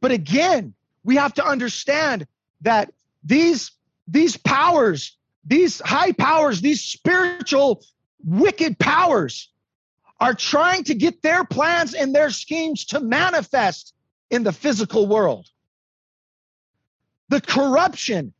But 0.00 0.10
again, 0.10 0.74
we 1.04 1.16
have 1.16 1.34
to 1.34 1.46
understand 1.46 2.26
that 2.62 2.92
these, 3.22 3.70
these 4.08 4.36
powers 4.36 5.16
these 5.46 5.80
high 5.80 6.12
powers, 6.12 6.60
these 6.60 6.80
spiritual 6.80 7.84
wicked 8.24 8.78
powers, 8.78 9.50
are 10.20 10.34
trying 10.34 10.84
to 10.84 10.94
get 10.94 11.22
their 11.22 11.44
plans 11.44 11.94
and 11.94 12.14
their 12.14 12.30
schemes 12.30 12.86
to 12.86 13.00
manifest 13.00 13.94
in 14.30 14.42
the 14.42 14.52
physical 14.52 15.06
world. 15.06 15.46
The 17.28 17.40
corruption, 17.40 18.32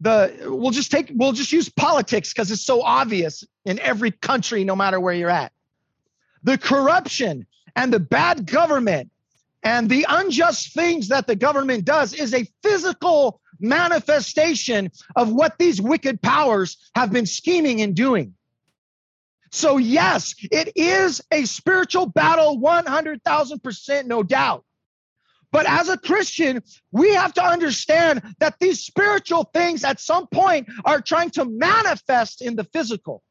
the 0.00 0.34
we'll 0.46 0.70
just 0.70 0.90
take 0.90 1.12
we'll 1.14 1.32
just 1.32 1.52
use 1.52 1.68
politics 1.68 2.32
because 2.32 2.50
it's 2.50 2.64
so 2.64 2.82
obvious 2.82 3.44
in 3.64 3.78
every 3.80 4.10
country, 4.10 4.64
no 4.64 4.74
matter 4.74 4.98
where 4.98 5.14
you're 5.14 5.30
at. 5.30 5.52
The 6.42 6.58
corruption 6.58 7.46
and 7.76 7.92
the 7.92 8.00
bad 8.00 8.46
government 8.46 9.10
And 9.62 9.90
the 9.90 10.06
unjust 10.08 10.72
things 10.72 11.08
that 11.08 11.26
the 11.26 11.36
government 11.36 11.84
does 11.84 12.14
is 12.14 12.32
a 12.32 12.46
physical 12.62 13.40
manifestation 13.60 14.90
of 15.16 15.32
what 15.32 15.58
these 15.58 15.80
wicked 15.80 16.22
powers 16.22 16.76
have 16.94 17.12
been 17.12 17.26
scheming 17.26 17.80
and 17.82 17.94
doing. 17.94 18.34
So, 19.52 19.78
yes, 19.78 20.34
it 20.50 20.72
is 20.76 21.20
a 21.32 21.44
spiritual 21.44 22.06
battle, 22.06 22.60
100,000%, 22.60 24.06
no 24.06 24.22
doubt. 24.22 24.64
But 25.52 25.66
as 25.68 25.88
a 25.88 25.98
Christian, 25.98 26.62
we 26.92 27.12
have 27.14 27.34
to 27.34 27.42
understand 27.42 28.22
that 28.38 28.54
these 28.60 28.80
spiritual 28.80 29.44
things 29.52 29.82
at 29.82 29.98
some 29.98 30.28
point 30.28 30.68
are 30.84 31.00
trying 31.00 31.30
to 31.30 31.44
manifest 31.44 32.40
in 32.40 32.54
the 32.54 32.64
physical. 32.64 33.22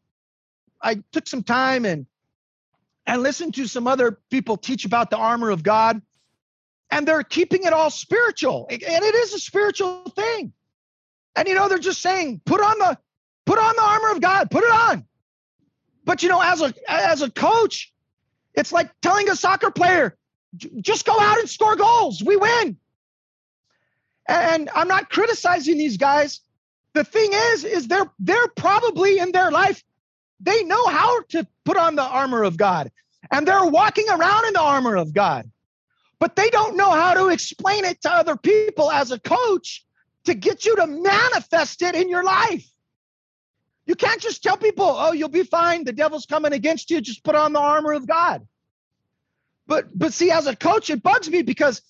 I 0.82 1.02
took 1.12 1.28
some 1.28 1.44
time 1.44 1.86
and 1.86 2.06
and 3.06 3.24
listened 3.24 3.56
to 3.56 3.66
some 3.66 3.88
other 3.88 4.20
people 4.30 4.56
teach 4.56 4.86
about 4.86 5.10
the 5.10 5.18
armor 5.18 5.50
of 5.50 5.64
God, 5.64 6.00
and 6.92 7.08
they're 7.08 7.24
keeping 7.24 7.64
it 7.64 7.74
all 7.74 7.90
spiritual. 7.90 8.68
And 8.70 8.82
it 8.82 9.16
is 9.16 9.34
a 9.34 9.40
spiritual 9.40 10.04
thing. 10.16 10.54
And 11.36 11.48
you 11.48 11.56
know, 11.56 11.68
they're 11.68 11.80
just 11.80 12.02
saying, 12.02 12.42
put 12.46 12.62
on 12.62 12.78
the 12.80 12.98
put 13.46 13.60
on 13.60 13.76
the 13.76 13.84
armor 13.84 14.12
of 14.12 14.22
God, 14.22 14.52
put 14.52 14.64
it 14.64 14.72
on. 14.72 15.06
But 16.04 16.24
you 16.24 16.30
know, 16.30 16.42
as 16.42 16.62
a 16.62 16.74
as 16.88 17.22
a 17.22 17.30
coach, 17.30 17.94
it's 18.56 18.72
like 18.72 18.90
telling 19.02 19.30
a 19.30 19.36
soccer 19.36 19.72
player, 19.72 20.18
just 20.82 21.06
go 21.06 21.20
out 21.20 21.40
and 21.40 21.50
score 21.50 21.76
goals. 21.76 22.24
We 22.24 22.36
win. 22.36 22.78
And 24.28 24.70
I'm 24.76 24.88
not 24.88 25.10
criticizing 25.10 25.78
these 25.78 25.98
guys. 25.98 26.42
The 26.94 27.04
thing 27.04 27.32
is, 27.34 27.64
is 27.64 27.88
they're 27.88 28.12
they're 28.20 28.48
probably 28.56 29.20
in 29.20 29.32
their 29.32 29.52
life, 29.52 29.84
they 30.40 30.64
know 30.64 30.88
how 30.88 31.22
to 31.30 31.48
put 31.64 31.78
on 31.78 31.96
the 31.96 32.04
armor 32.04 32.44
of 32.44 32.58
God. 32.58 32.92
And 33.32 33.48
they're 33.48 33.66
walking 33.66 34.10
around 34.10 34.46
in 34.46 34.54
the 34.54 34.62
armor 34.62 34.96
of 34.96 35.14
God. 35.14 35.50
But 36.20 36.36
they 36.36 36.50
don't 36.50 36.76
know 36.76 36.92
how 36.92 37.14
to 37.14 37.30
explain 37.30 37.86
it 37.86 38.02
to 38.02 38.12
other 38.12 38.36
people 38.36 38.92
as 38.92 39.12
a 39.12 39.20
coach 39.20 39.86
to 40.26 40.34
get 40.34 40.66
you 40.66 40.76
to 40.76 40.86
manifest 40.86 41.82
it 41.82 41.96
in 41.96 42.10
your 42.10 42.24
life. 42.24 42.70
You 43.86 43.96
can't 43.96 44.22
just 44.22 44.44
tell 44.44 44.58
people, 44.58 44.86
oh, 44.86 45.14
you'll 45.14 45.30
be 45.30 45.44
fine. 45.44 45.86
The 45.86 45.94
devil's 45.94 46.26
coming 46.26 46.54
against 46.54 46.92
you. 46.92 47.02
Just 47.02 47.24
put 47.24 47.36
on 47.36 47.54
the 47.54 47.60
armor 47.60 47.94
of 47.94 48.06
God. 48.06 48.46
But 49.66 49.98
but 49.98 50.14
see, 50.14 50.32
as 50.32 50.48
a 50.48 50.56
coach, 50.56 50.90
it 50.90 51.02
bugs 51.02 51.30
me 51.30 51.42
because 51.42 51.82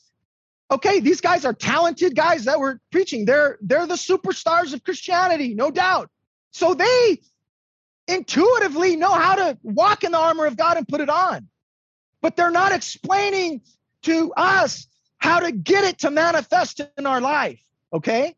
okay, 0.72 1.00
these 1.00 1.22
guys 1.22 1.46
are 1.46 1.54
talented 1.54 2.16
guys 2.16 2.46
that 2.46 2.60
were 2.60 2.80
preaching. 2.92 3.26
They're 3.26 3.58
they're 3.62 3.88
the 3.88 3.96
superstars 3.96 4.74
of 4.74 4.84
Christianity, 4.84 5.56
no 5.56 5.72
doubt. 5.72 6.10
So 6.52 6.74
they 6.74 7.20
intuitively 8.08 8.96
know 8.96 9.12
how 9.12 9.36
to 9.36 9.58
walk 9.64 10.04
in 10.04 10.12
the 10.12 10.18
armor 10.18 10.46
of 10.46 10.58
God 10.58 10.78
and 10.78 10.88
put 10.88 11.02
it 11.02 11.10
on. 11.10 11.48
But 12.22 12.36
they're 12.36 12.52
not 12.52 12.74
explaining 12.74 13.62
to 14.04 14.34
us 14.34 14.88
how 15.18 15.40
to 15.40 15.52
get 15.52 15.84
it 15.84 16.00
to 16.00 16.12
manifest 16.12 16.82
in 16.98 17.06
our 17.06 17.22
life, 17.22 17.60
okay? 17.94 18.36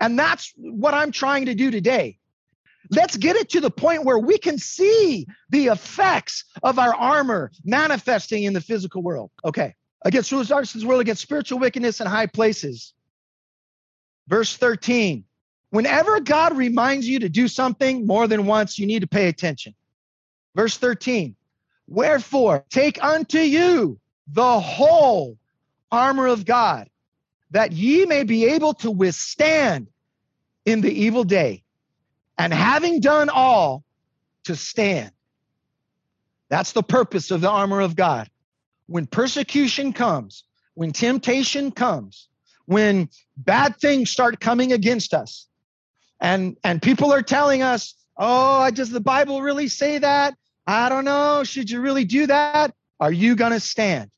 And 0.00 0.18
that's 0.18 0.52
what 0.56 0.94
I'm 0.94 1.12
trying 1.12 1.46
to 1.46 1.54
do 1.54 1.70
today. 1.70 2.18
Let's 2.90 3.16
get 3.16 3.36
it 3.36 3.50
to 3.50 3.60
the 3.60 3.70
point 3.70 4.04
where 4.04 4.18
we 4.18 4.38
can 4.38 4.58
see 4.58 5.26
the 5.50 5.68
effects 5.68 6.44
of 6.62 6.78
our 6.78 6.94
armor 6.94 7.50
manifesting 7.64 8.44
in 8.44 8.52
the 8.52 8.60
physical 8.60 9.02
world. 9.02 9.30
Okay. 9.44 9.74
Against 10.04 10.30
rulers 10.32 10.48
darkness 10.48 10.84
world, 10.84 11.00
against 11.00 11.22
spiritual 11.22 11.58
wickedness 11.58 12.00
in 12.00 12.06
high 12.06 12.26
places. 12.26 12.92
Verse 14.28 14.56
13. 14.56 15.24
Whenever 15.70 16.20
God 16.20 16.56
reminds 16.56 17.08
you 17.08 17.20
to 17.20 17.28
do 17.28 17.48
something 17.48 18.06
more 18.06 18.28
than 18.28 18.46
once, 18.46 18.78
you 18.78 18.86
need 18.86 19.00
to 19.00 19.06
pay 19.06 19.28
attention. 19.28 19.74
Verse 20.54 20.76
13. 20.76 21.34
Wherefore, 21.86 22.64
take 22.70 23.02
unto 23.02 23.38
you 23.38 23.98
the 24.28 24.60
whole 24.60 25.38
armor 25.90 26.26
of 26.26 26.44
God, 26.44 26.88
that 27.50 27.72
ye 27.72 28.06
may 28.06 28.24
be 28.24 28.46
able 28.46 28.74
to 28.74 28.90
withstand 28.90 29.88
in 30.64 30.80
the 30.80 30.92
evil 30.92 31.24
day 31.24 31.62
and 32.38 32.52
having 32.52 33.00
done 33.00 33.28
all 33.28 33.84
to 34.44 34.56
stand. 34.56 35.10
That's 36.48 36.72
the 36.72 36.82
purpose 36.82 37.30
of 37.30 37.40
the 37.40 37.50
armor 37.50 37.80
of 37.80 37.96
God. 37.96 38.28
When 38.86 39.06
persecution 39.06 39.92
comes, 39.92 40.44
when 40.74 40.92
temptation 40.92 41.70
comes, 41.70 42.28
when 42.66 43.08
bad 43.36 43.76
things 43.78 44.10
start 44.10 44.40
coming 44.40 44.72
against 44.72 45.14
us, 45.14 45.46
and 46.20 46.56
and 46.64 46.80
people 46.80 47.12
are 47.12 47.22
telling 47.22 47.62
us, 47.62 47.94
"Oh, 48.16 48.70
does 48.70 48.90
the 48.90 49.00
Bible 49.00 49.42
really 49.42 49.68
say 49.68 49.98
that? 49.98 50.34
I 50.66 50.88
don't 50.88 51.04
know. 51.04 51.44
Should 51.44 51.70
you 51.70 51.80
really 51.80 52.04
do 52.04 52.26
that? 52.26 52.74
Are 53.00 53.12
you 53.12 53.36
going 53.36 53.52
to 53.52 53.60
stand? 53.60 54.10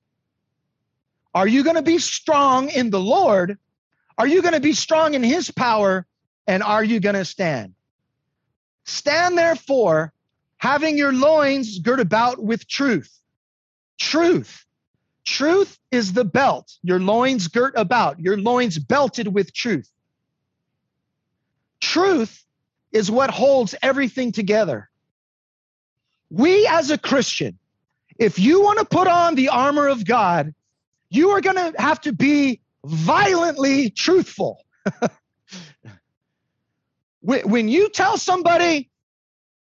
Are 1.36 1.46
you 1.46 1.62
going 1.62 1.76
to 1.76 1.82
be 1.82 1.98
strong 1.98 2.70
in 2.70 2.88
the 2.88 2.98
Lord? 2.98 3.58
Are 4.16 4.26
you 4.26 4.40
going 4.40 4.54
to 4.54 4.60
be 4.60 4.72
strong 4.72 5.12
in 5.12 5.22
his 5.22 5.50
power? 5.50 6.06
And 6.46 6.62
are 6.62 6.82
you 6.82 6.98
going 6.98 7.14
to 7.14 7.26
stand? 7.26 7.74
Stand 8.86 9.36
therefore, 9.36 10.14
having 10.56 10.96
your 10.96 11.12
loins 11.12 11.78
girt 11.78 12.00
about 12.00 12.42
with 12.42 12.66
truth. 12.66 13.12
Truth. 14.00 14.64
Truth 15.26 15.78
is 15.90 16.14
the 16.14 16.24
belt, 16.24 16.72
your 16.82 17.00
loins 17.00 17.48
girt 17.48 17.74
about, 17.76 18.18
your 18.18 18.38
loins 18.38 18.78
belted 18.78 19.28
with 19.28 19.52
truth. 19.52 19.90
Truth 21.80 22.46
is 22.92 23.10
what 23.10 23.28
holds 23.28 23.74
everything 23.82 24.32
together. 24.32 24.88
We 26.30 26.66
as 26.66 26.90
a 26.90 26.96
Christian, 26.96 27.58
if 28.18 28.38
you 28.38 28.62
want 28.62 28.78
to 28.78 28.86
put 28.86 29.06
on 29.06 29.34
the 29.34 29.50
armor 29.50 29.88
of 29.88 30.06
God, 30.06 30.54
you 31.10 31.30
are 31.30 31.40
going 31.40 31.56
to 31.56 31.72
have 31.80 32.00
to 32.02 32.12
be 32.12 32.60
violently 32.84 33.90
truthful. 33.90 34.64
when 37.20 37.68
you 37.68 37.88
tell 37.88 38.16
somebody 38.16 38.88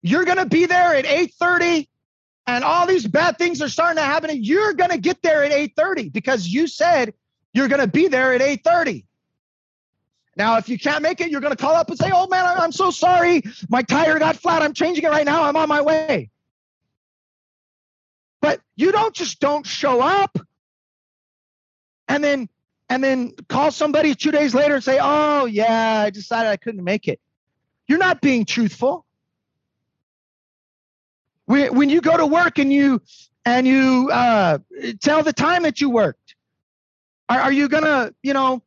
you're 0.03 0.25
going 0.25 0.37
to 0.39 0.47
be 0.47 0.67
there 0.67 0.95
at 0.95 1.07
8:30 1.07 1.89
and 2.47 2.63
all 2.63 2.87
these 2.87 3.07
bad 3.07 3.39
things 3.39 3.63
are 3.63 3.69
starting 3.69 3.97
to 3.97 4.03
happen 4.03 4.31
and 4.31 4.45
you're 4.45 4.75
going 4.75 4.91
to 4.91 4.99
get 4.99 5.23
there 5.23 5.43
at 5.45 5.51
8:30 5.51 6.13
because 6.13 6.47
you 6.47 6.67
said 6.67 7.15
you're 7.55 7.69
going 7.69 7.81
to 7.81 7.87
be 7.87 8.09
there 8.09 8.35
at 8.35 8.43
8:30 8.43 9.07
now 10.37 10.59
if 10.59 10.69
you 10.69 10.79
can't 10.79 11.03
make 11.03 11.23
it 11.23 11.31
you're 11.31 11.41
going 11.41 11.57
to 11.57 11.63
call 11.63 11.75
up 11.75 11.89
and 11.89 11.99
say 11.99 12.11
oh 12.13 12.27
man 12.27 12.45
i'm 12.59 12.73
so 12.73 12.91
sorry. 12.91 13.43
My 13.71 13.83
tire 13.83 14.19
got 14.19 14.37
flat. 14.37 14.63
I'm 14.63 14.75
changing 14.75 15.05
it 15.05 15.09
right 15.09 15.25
now. 15.25 15.45
I'm 15.45 15.57
on 15.57 15.69
my 15.69 15.81
way. 15.81 16.31
But 18.41 18.61
you 18.77 18.93
don't 18.93 19.15
just 19.15 19.41
don't 19.41 19.67
show 19.67 20.01
up 20.01 20.39
and 22.09 22.25
then 22.25 22.49
and 22.91 23.05
then 23.05 23.33
call 23.49 23.71
somebody 23.71 24.15
two 24.15 24.31
days 24.31 24.55
later 24.55 24.75
and 24.75 24.85
say 24.85 24.99
oh 25.01 25.45
yeah 25.45 26.03
i 26.07 26.11
decided 26.11 26.49
i 26.49 26.57
couldn't 26.57 26.83
make 26.85 27.07
it 27.07 27.21
you're 27.89 27.99
not 27.99 28.21
being 28.21 28.45
truthful. 28.45 29.05
When 31.47 31.89
you 31.89 32.03
go 32.03 32.19
to 32.19 32.27
work 32.27 32.59
and 32.59 32.71
you 32.71 33.01
and 33.47 33.67
you 33.67 34.11
uh, 34.13 34.59
tell 35.01 35.23
the 35.23 35.33
time 35.33 35.63
that 35.63 35.81
you 35.81 35.89
worked, 35.89 36.35
are, 37.31 37.41
are 37.41 37.53
you 37.53 37.69
gonna, 37.69 38.13
you 38.23 38.35
know, 38.35 38.63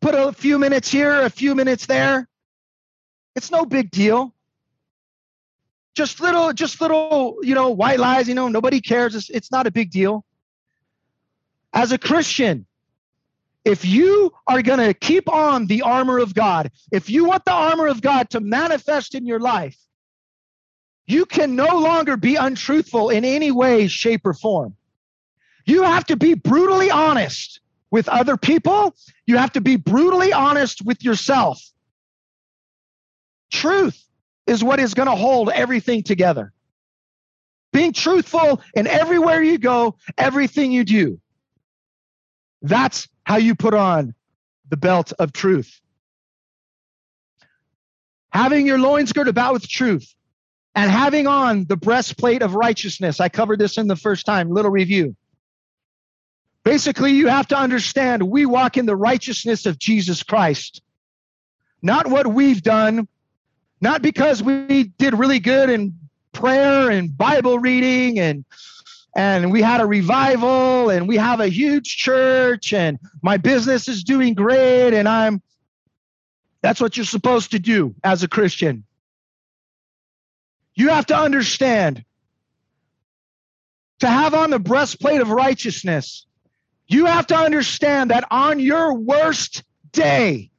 put 0.00 0.14
a 0.14 0.32
few 0.32 0.58
minutes 0.58 0.90
here, 0.90 1.20
a 1.20 1.28
few 1.28 1.54
minutes 1.54 1.84
there? 1.84 2.26
It's 3.36 3.50
no 3.50 3.66
big 3.66 3.90
deal. 3.90 4.34
Just 5.94 6.20
little, 6.20 6.54
just 6.54 6.80
little, 6.80 7.36
you 7.42 7.54
know, 7.54 7.68
white 7.68 8.00
lies. 8.00 8.26
You 8.26 8.34
know, 8.34 8.48
nobody 8.48 8.80
cares. 8.80 9.14
It's, 9.14 9.28
it's 9.28 9.52
not 9.52 9.66
a 9.66 9.70
big 9.70 9.90
deal. 9.90 10.24
As 11.74 11.92
a 11.92 11.98
Christian, 11.98 12.66
if 13.64 13.84
you 13.84 14.32
are 14.46 14.62
going 14.62 14.80
to 14.80 14.94
keep 14.94 15.28
on 15.28 15.66
the 15.66 15.82
armor 15.82 16.18
of 16.18 16.34
God, 16.34 16.70
if 16.90 17.08
you 17.08 17.24
want 17.24 17.44
the 17.44 17.52
armor 17.52 17.86
of 17.86 18.02
God 18.02 18.30
to 18.30 18.40
manifest 18.40 19.14
in 19.14 19.26
your 19.26 19.38
life, 19.38 19.76
you 21.06 21.26
can 21.26 21.54
no 21.54 21.78
longer 21.78 22.16
be 22.16 22.36
untruthful 22.36 23.10
in 23.10 23.24
any 23.24 23.50
way, 23.50 23.86
shape, 23.86 24.22
or 24.24 24.34
form. 24.34 24.76
You 25.64 25.82
have 25.82 26.06
to 26.06 26.16
be 26.16 26.34
brutally 26.34 26.90
honest 26.90 27.60
with 27.90 28.08
other 28.08 28.36
people. 28.36 28.96
You 29.26 29.36
have 29.36 29.52
to 29.52 29.60
be 29.60 29.76
brutally 29.76 30.32
honest 30.32 30.84
with 30.84 31.04
yourself. 31.04 31.62
Truth 33.52 34.02
is 34.46 34.64
what 34.64 34.80
is 34.80 34.94
going 34.94 35.08
to 35.08 35.14
hold 35.14 35.50
everything 35.50 36.02
together. 36.02 36.52
Being 37.72 37.92
truthful 37.92 38.60
in 38.74 38.86
everywhere 38.86 39.42
you 39.42 39.58
go, 39.58 39.96
everything 40.18 40.72
you 40.72 40.84
do. 40.84 41.20
That's 42.60 43.08
how 43.24 43.36
you 43.36 43.54
put 43.54 43.74
on 43.74 44.14
the 44.68 44.76
belt 44.76 45.12
of 45.18 45.32
truth. 45.32 45.80
Having 48.30 48.66
your 48.66 48.78
loins 48.78 49.12
girt 49.12 49.28
about 49.28 49.52
with 49.52 49.68
truth 49.68 50.14
and 50.74 50.90
having 50.90 51.26
on 51.26 51.64
the 51.64 51.76
breastplate 51.76 52.42
of 52.42 52.54
righteousness. 52.54 53.20
I 53.20 53.28
covered 53.28 53.58
this 53.58 53.76
in 53.76 53.88
the 53.88 53.96
first 53.96 54.24
time, 54.24 54.50
little 54.50 54.70
review. 54.70 55.16
Basically, 56.64 57.12
you 57.12 57.28
have 57.28 57.48
to 57.48 57.58
understand 57.58 58.22
we 58.22 58.46
walk 58.46 58.76
in 58.76 58.86
the 58.86 58.96
righteousness 58.96 59.66
of 59.66 59.78
Jesus 59.78 60.22
Christ, 60.22 60.80
not 61.82 62.06
what 62.06 62.26
we've 62.26 62.62
done, 62.62 63.08
not 63.80 64.00
because 64.00 64.42
we 64.42 64.84
did 64.84 65.14
really 65.14 65.40
good 65.40 65.68
in 65.68 65.98
prayer 66.32 66.88
and 66.88 67.16
Bible 67.16 67.58
reading 67.58 68.18
and 68.18 68.44
and 69.14 69.52
we 69.52 69.60
had 69.60 69.80
a 69.80 69.86
revival 69.86 70.90
and 70.90 71.06
we 71.06 71.16
have 71.16 71.40
a 71.40 71.48
huge 71.48 71.96
church 71.96 72.72
and 72.72 72.98
my 73.22 73.36
business 73.36 73.88
is 73.88 74.04
doing 74.04 74.34
great 74.34 74.94
and 74.94 75.08
I'm 75.08 75.42
that's 76.62 76.80
what 76.80 76.96
you're 76.96 77.04
supposed 77.04 77.50
to 77.50 77.58
do 77.58 77.94
as 78.04 78.22
a 78.22 78.28
Christian. 78.28 78.84
You 80.74 80.88
have 80.88 81.06
to 81.06 81.16
understand 81.16 82.04
to 83.98 84.06
have 84.08 84.34
on 84.34 84.50
the 84.50 84.58
breastplate 84.58 85.20
of 85.20 85.30
righteousness, 85.30 86.26
you 86.86 87.06
have 87.06 87.26
to 87.28 87.36
understand 87.36 88.10
that 88.10 88.24
on 88.30 88.58
your 88.58 88.94
worst 88.94 89.62
day, 89.92 90.50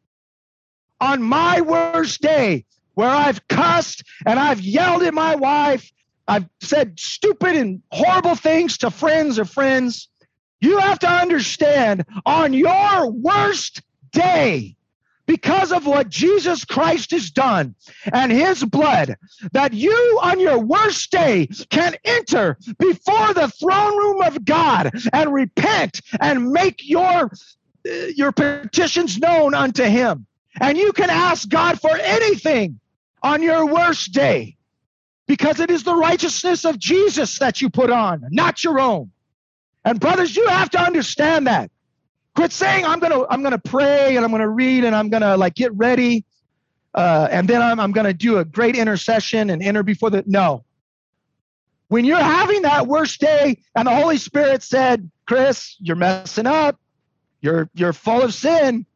on 1.02 1.22
my 1.22 1.62
worst 1.62 2.22
day, 2.22 2.66
where 2.94 3.10
I've 3.10 3.46
cussed 3.48 4.04
and 4.26 4.40
I've 4.40 4.62
yelled 4.62 5.04
at 5.04 5.14
my 5.14 5.36
wife, 5.36 5.92
I've 6.28 6.48
said 6.62 7.00
stupid 7.00 7.56
and 7.56 7.82
horrible 7.92 8.36
things 8.36 8.78
to 8.80 8.92
friends 8.92 9.38
or 9.38 9.46
friends, 9.46 10.10
you 10.62 10.78
have 10.78 11.00
to 11.00 11.10
understand 11.10 12.06
on 12.26 12.54
your 12.54 13.12
worst 13.12 13.82
day, 14.12 14.78
because 15.26 15.72
of 15.72 15.86
what 15.86 16.10
Jesus 16.10 16.66
Christ 16.66 17.12
has 17.12 17.32
done 17.32 17.76
and 18.12 18.32
his 18.32 18.64
blood, 18.64 19.16
that 19.54 19.74
you 19.74 20.20
on 20.22 20.40
your 20.40 20.60
worst 20.60 21.12
day 21.12 21.48
can 21.70 21.96
enter 22.04 22.58
before 22.78 23.34
the 23.34 23.48
throne 23.48 23.98
room 23.98 24.22
of 24.22 24.44
God 24.44 24.92
and 25.14 25.34
repent 25.34 26.02
and 26.20 26.52
make 26.52 26.88
your 26.88 27.32
uh, 27.90 28.06
your 28.16 28.32
petitions 28.32 29.18
known 29.18 29.54
unto 29.54 29.84
him. 29.84 30.26
And 30.62 30.78
you 30.78 30.94
can 30.94 31.10
ask 31.10 31.48
God 31.50 31.80
for 31.80 31.96
anything 31.98 32.80
on 33.22 33.42
your 33.42 33.66
worst 33.66 34.14
day 34.14 34.58
because 35.28 35.60
it 35.60 35.70
is 35.70 35.84
the 35.84 35.96
righteousness 35.96 36.66
of 36.66 36.78
Jesus 36.78 37.40
that 37.40 37.62
you 37.62 37.70
put 37.70 37.90
on, 37.90 38.24
not 38.32 38.64
your 38.64 38.80
own. 38.80 39.12
And 39.86 40.00
brothers, 40.00 40.36
you 40.36 40.48
have 40.48 40.70
to 40.72 40.82
understand 40.82 41.48
that. 41.48 41.72
Quit 42.36 42.52
saying 42.52 42.86
I'm 42.86 43.00
gonna 43.00 43.26
I'm 43.30 43.44
gonna 43.44 43.60
pray 43.60 44.16
and 44.16 44.26
I'm 44.26 44.32
gonna 44.32 44.50
read 44.50 44.84
and 44.84 44.96
I'm 44.96 45.10
gonna 45.10 45.38
like 45.38 45.54
get 45.54 45.72
ready, 45.76 46.26
uh, 46.96 47.28
and 47.30 47.48
then 47.48 47.62
I'm 47.62 47.80
I'm 47.80 47.92
gonna 47.92 48.14
do 48.14 48.40
a 48.40 48.46
great 48.46 48.76
intercession 48.76 49.52
and 49.52 49.62
enter 49.62 49.84
before 49.84 50.10
the 50.10 50.24
no. 50.26 50.66
When 51.90 52.06
you're 52.06 52.18
having 52.18 52.64
that 52.64 52.88
worst 52.88 53.20
day 53.20 53.62
and 53.76 53.88
the 53.88 53.94
Holy 53.94 54.18
Spirit 54.18 54.64
said, 54.64 55.12
Chris, 55.28 55.76
you're 55.80 55.96
messing 55.96 56.48
up, 56.48 56.80
you're 57.42 57.70
you're 57.76 57.94
full 57.94 58.24
of 58.24 58.34
sin, 58.34 58.88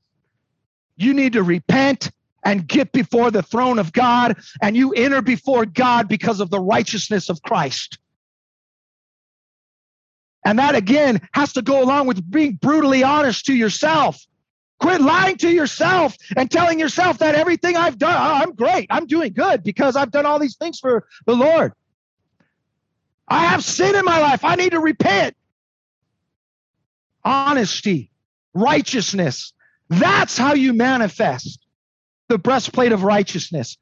you 0.95 1.13
need 1.13 1.33
to 1.33 1.43
repent 1.43 2.09
and 2.47 2.65
get 2.65 2.93
before 2.93 3.29
the 3.29 3.43
throne 3.43 3.77
of 3.77 3.91
God, 3.91 4.37
and 4.61 4.77
you 4.77 4.93
enter 4.93 5.21
before 5.21 5.65
God 5.65 6.07
because 6.07 6.39
of 6.39 6.49
the 6.49 6.61
righteousness 6.61 7.29
of 7.29 7.41
Christ. 7.41 7.99
And 10.45 10.57
that 10.57 10.73
again 10.73 11.19
has 11.33 11.51
to 11.53 11.61
go 11.61 11.83
along 11.83 12.07
with 12.07 12.31
being 12.31 12.53
brutally 12.53 13.03
honest 13.03 13.47
to 13.47 13.53
yourself. 13.53 14.25
Quit 14.79 15.01
lying 15.01 15.35
to 15.37 15.49
yourself 15.49 16.15
and 16.37 16.49
telling 16.49 16.79
yourself 16.79 17.17
that 17.17 17.35
everything 17.35 17.75
I've 17.75 17.97
done, 17.97 18.15
oh, 18.15 18.41
I'm 18.41 18.53
great, 18.53 18.87
I'm 18.89 19.07
doing 19.07 19.33
good 19.33 19.61
because 19.61 19.97
I've 19.97 20.11
done 20.11 20.25
all 20.25 20.39
these 20.39 20.55
things 20.55 20.79
for 20.79 21.05
the 21.25 21.35
Lord. 21.35 21.73
I 23.27 23.43
have 23.47 23.61
sin 23.61 23.93
in 23.93 24.05
my 24.05 24.19
life. 24.19 24.45
I 24.45 24.55
need 24.55 24.71
to 24.71 24.79
repent. 24.79 25.35
Honesty, 27.25 28.09
righteousness. 28.53 29.51
That's 29.89 30.37
how 30.37 30.53
you 30.53 30.71
manifest 30.71 31.66
the 32.27 32.37
breastplate 32.37 32.91
of 32.91 33.03
righteousness. 33.03 33.77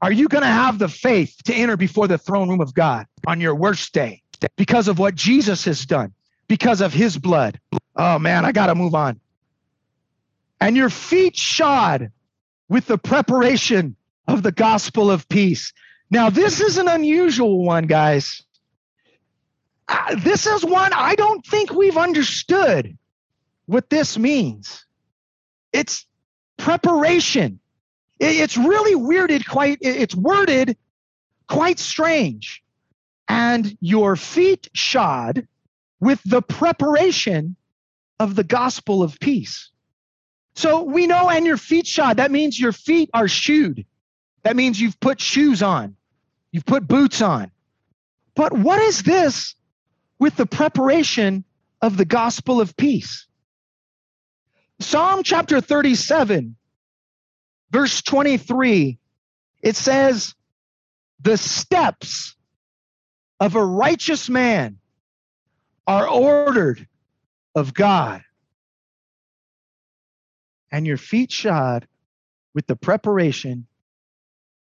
Are 0.00 0.12
you 0.12 0.28
going 0.28 0.42
to 0.42 0.48
have 0.48 0.78
the 0.78 0.88
faith 0.88 1.34
to 1.44 1.54
enter 1.54 1.76
before 1.76 2.06
the 2.06 2.18
throne 2.18 2.48
room 2.48 2.60
of 2.60 2.74
God 2.74 3.06
on 3.26 3.40
your 3.40 3.54
worst 3.54 3.92
day? 3.92 4.22
because 4.56 4.88
of 4.88 4.98
what 4.98 5.14
Jesus 5.14 5.64
has 5.64 5.84
done, 5.86 6.12
because 6.46 6.80
of 6.80 6.92
his 6.92 7.16
blood. 7.18 7.60
Oh 7.96 8.18
man, 8.18 8.44
I 8.44 8.52
got 8.52 8.66
to 8.66 8.74
move 8.74 8.94
on. 8.94 9.20
And 10.60 10.76
your 10.76 10.90
feet 10.90 11.36
shod 11.36 12.10
with 12.68 12.86
the 12.86 12.98
preparation 12.98 13.96
of 14.26 14.42
the 14.42 14.52
gospel 14.52 15.10
of 15.10 15.28
peace. 15.28 15.72
Now, 16.10 16.30
this 16.30 16.60
is 16.60 16.78
an 16.78 16.88
unusual 16.88 17.64
one, 17.64 17.86
guys. 17.86 18.42
Uh, 19.88 20.16
this 20.16 20.46
is 20.46 20.64
one 20.64 20.92
I 20.92 21.14
don't 21.14 21.44
think 21.46 21.72
we've 21.72 21.96
understood 21.96 22.96
what 23.66 23.88
this 23.88 24.18
means. 24.18 24.84
It's 25.72 26.06
preparation. 26.58 27.60
It's 28.20 28.56
really 28.56 28.94
weirded 28.94 29.46
quite, 29.46 29.78
it's 29.80 30.14
worded 30.14 30.76
quite 31.46 31.78
strange 31.78 32.62
and 33.28 33.76
your 33.80 34.16
feet 34.16 34.68
shod 34.74 35.46
with 36.00 36.20
the 36.24 36.42
preparation 36.42 37.56
of 38.18 38.34
the 38.34 38.44
gospel 38.44 39.02
of 39.02 39.18
peace. 39.20 39.70
So 40.56 40.82
we 40.82 41.06
know, 41.06 41.30
and 41.30 41.46
your 41.46 41.56
feet 41.56 41.86
shod, 41.86 42.16
that 42.16 42.32
means 42.32 42.58
your 42.58 42.72
feet 42.72 43.10
are 43.14 43.28
shoed. 43.28 43.86
That 44.42 44.56
means 44.56 44.80
you've 44.80 44.98
put 44.98 45.20
shoes 45.20 45.62
on, 45.62 45.94
you've 46.50 46.66
put 46.66 46.88
boots 46.88 47.22
on. 47.22 47.52
But 48.34 48.52
what 48.52 48.80
is 48.80 49.02
this 49.04 49.54
with 50.18 50.34
the 50.34 50.46
preparation 50.46 51.44
of 51.80 51.96
the 51.96 52.04
gospel 52.04 52.60
of 52.60 52.76
peace? 52.76 53.27
Psalm 54.80 55.22
chapter 55.22 55.60
37, 55.60 56.56
verse 57.70 58.02
23, 58.02 58.98
it 59.62 59.76
says, 59.76 60.34
The 61.20 61.36
steps 61.36 62.36
of 63.40 63.56
a 63.56 63.64
righteous 63.64 64.28
man 64.28 64.78
are 65.86 66.08
ordered 66.08 66.86
of 67.54 67.74
God. 67.74 68.22
And 70.70 70.86
your 70.86 70.98
feet 70.98 71.32
shod 71.32 71.88
with 72.54 72.66
the 72.66 72.76
preparation 72.76 73.66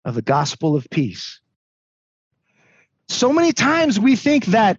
of 0.04 0.14
the 0.14 0.22
gospel 0.22 0.74
of 0.74 0.88
peace. 0.90 1.40
So 3.08 3.32
many 3.32 3.52
times 3.52 4.00
we 4.00 4.16
think 4.16 4.46
that 4.46 4.78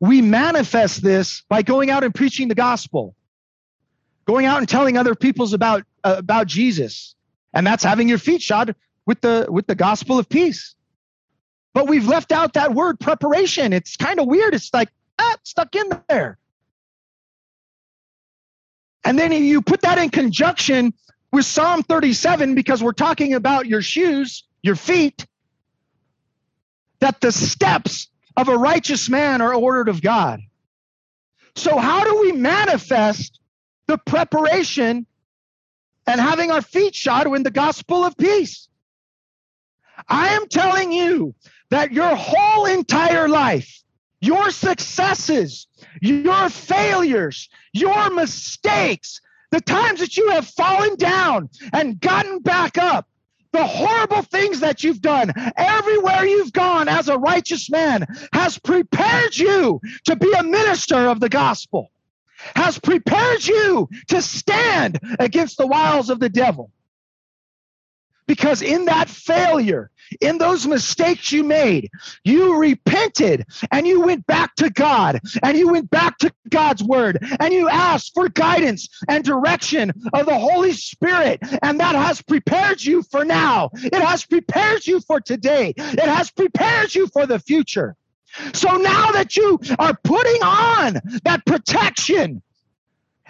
we 0.00 0.20
manifest 0.20 1.02
this 1.02 1.42
by 1.48 1.62
going 1.62 1.90
out 1.90 2.04
and 2.04 2.14
preaching 2.14 2.48
the 2.48 2.54
gospel, 2.54 3.14
going 4.26 4.46
out 4.46 4.58
and 4.58 4.68
telling 4.68 4.96
other 4.96 5.14
people's 5.14 5.52
about 5.52 5.84
uh, 6.04 6.16
about 6.18 6.46
Jesus, 6.46 7.14
and 7.52 7.66
that's 7.66 7.84
having 7.84 8.08
your 8.08 8.18
feet 8.18 8.42
shod 8.42 8.74
with 9.06 9.20
the 9.20 9.46
with 9.48 9.66
the 9.66 9.74
gospel 9.74 10.18
of 10.18 10.28
peace. 10.28 10.74
But 11.72 11.88
we've 11.88 12.06
left 12.06 12.32
out 12.32 12.54
that 12.54 12.74
word 12.74 12.98
preparation. 12.98 13.72
It's 13.72 13.96
kind 13.96 14.18
of 14.18 14.26
weird. 14.26 14.54
It's 14.54 14.72
like, 14.74 14.88
ah, 15.18 15.36
stuck 15.44 15.74
in 15.76 15.90
there. 16.08 16.38
And 19.04 19.18
then 19.18 19.32
you 19.32 19.62
put 19.62 19.82
that 19.82 19.98
in 19.98 20.10
conjunction 20.10 20.92
with 21.32 21.44
Psalm 21.44 21.82
37 21.82 22.54
because 22.54 22.82
we're 22.82 22.92
talking 22.92 23.34
about 23.34 23.66
your 23.66 23.82
shoes, 23.82 24.44
your 24.62 24.76
feet, 24.76 25.26
that 26.98 27.20
the 27.20 27.32
steps 27.32 28.08
of 28.36 28.48
a 28.48 28.56
righteous 28.56 29.08
man 29.08 29.40
are 29.40 29.54
ordered 29.54 29.88
of 29.88 30.02
God. 30.02 30.40
So, 31.56 31.78
how 31.78 32.04
do 32.04 32.20
we 32.20 32.32
manifest 32.32 33.40
the 33.90 33.98
preparation 33.98 35.04
and 36.06 36.20
having 36.20 36.52
our 36.52 36.62
feet 36.62 36.94
shod 36.94 37.26
in 37.34 37.42
the 37.42 37.50
gospel 37.50 38.04
of 38.04 38.16
peace? 38.16 38.68
I 40.08 40.28
am 40.28 40.46
telling 40.46 40.92
you 40.92 41.34
that 41.70 41.92
your 41.92 42.14
whole 42.14 42.66
entire 42.66 43.28
life, 43.28 43.82
your 44.20 44.52
successes, 44.52 45.66
your 46.00 46.48
failures, 46.48 47.48
your 47.72 48.10
mistakes, 48.10 49.20
the 49.50 49.60
times 49.60 49.98
that 49.98 50.16
you 50.16 50.30
have 50.30 50.46
fallen 50.46 50.94
down 50.94 51.50
and 51.72 52.00
gotten 52.00 52.38
back 52.38 52.78
up, 52.78 53.08
the 53.52 53.66
horrible 53.66 54.22
things 54.22 54.60
that 54.60 54.84
you've 54.84 55.02
done, 55.02 55.32
everywhere 55.56 56.24
you've 56.24 56.52
gone 56.52 56.86
as 56.86 57.08
a 57.08 57.18
righteous 57.18 57.68
man, 57.68 58.06
has 58.32 58.56
prepared 58.56 59.36
you 59.36 59.80
to 60.04 60.14
be 60.14 60.32
a 60.38 60.44
minister 60.44 61.08
of 61.08 61.18
the 61.18 61.28
gospel, 61.28 61.90
has 62.56 62.78
prepared 62.78 63.46
you 63.46 63.88
to 64.08 64.22
stand 64.22 64.98
against 65.18 65.58
the 65.58 65.66
wiles 65.66 66.10
of 66.10 66.20
the 66.20 66.28
devil. 66.28 66.70
Because 68.30 68.62
in 68.62 68.84
that 68.84 69.10
failure, 69.10 69.90
in 70.20 70.38
those 70.38 70.64
mistakes 70.64 71.32
you 71.32 71.42
made, 71.42 71.90
you 72.22 72.56
repented 72.58 73.44
and 73.72 73.88
you 73.88 74.02
went 74.02 74.24
back 74.24 74.54
to 74.54 74.70
God 74.70 75.18
and 75.42 75.58
you 75.58 75.72
went 75.72 75.90
back 75.90 76.16
to 76.18 76.32
God's 76.48 76.80
word 76.80 77.18
and 77.40 77.52
you 77.52 77.68
asked 77.68 78.12
for 78.14 78.28
guidance 78.28 78.88
and 79.08 79.24
direction 79.24 79.92
of 80.12 80.26
the 80.26 80.38
Holy 80.38 80.72
Spirit. 80.74 81.40
And 81.60 81.80
that 81.80 81.96
has 81.96 82.22
prepared 82.22 82.80
you 82.80 83.02
for 83.02 83.24
now. 83.24 83.70
It 83.74 84.00
has 84.00 84.24
prepared 84.24 84.86
you 84.86 85.00
for 85.00 85.20
today. 85.20 85.74
It 85.76 85.98
has 85.98 86.30
prepared 86.30 86.94
you 86.94 87.08
for 87.08 87.26
the 87.26 87.40
future. 87.40 87.96
So 88.54 88.76
now 88.76 89.10
that 89.12 89.36
you 89.36 89.58
are 89.78 89.96
putting 90.02 90.42
on 90.42 91.00
that 91.24 91.44
protection, 91.46 92.42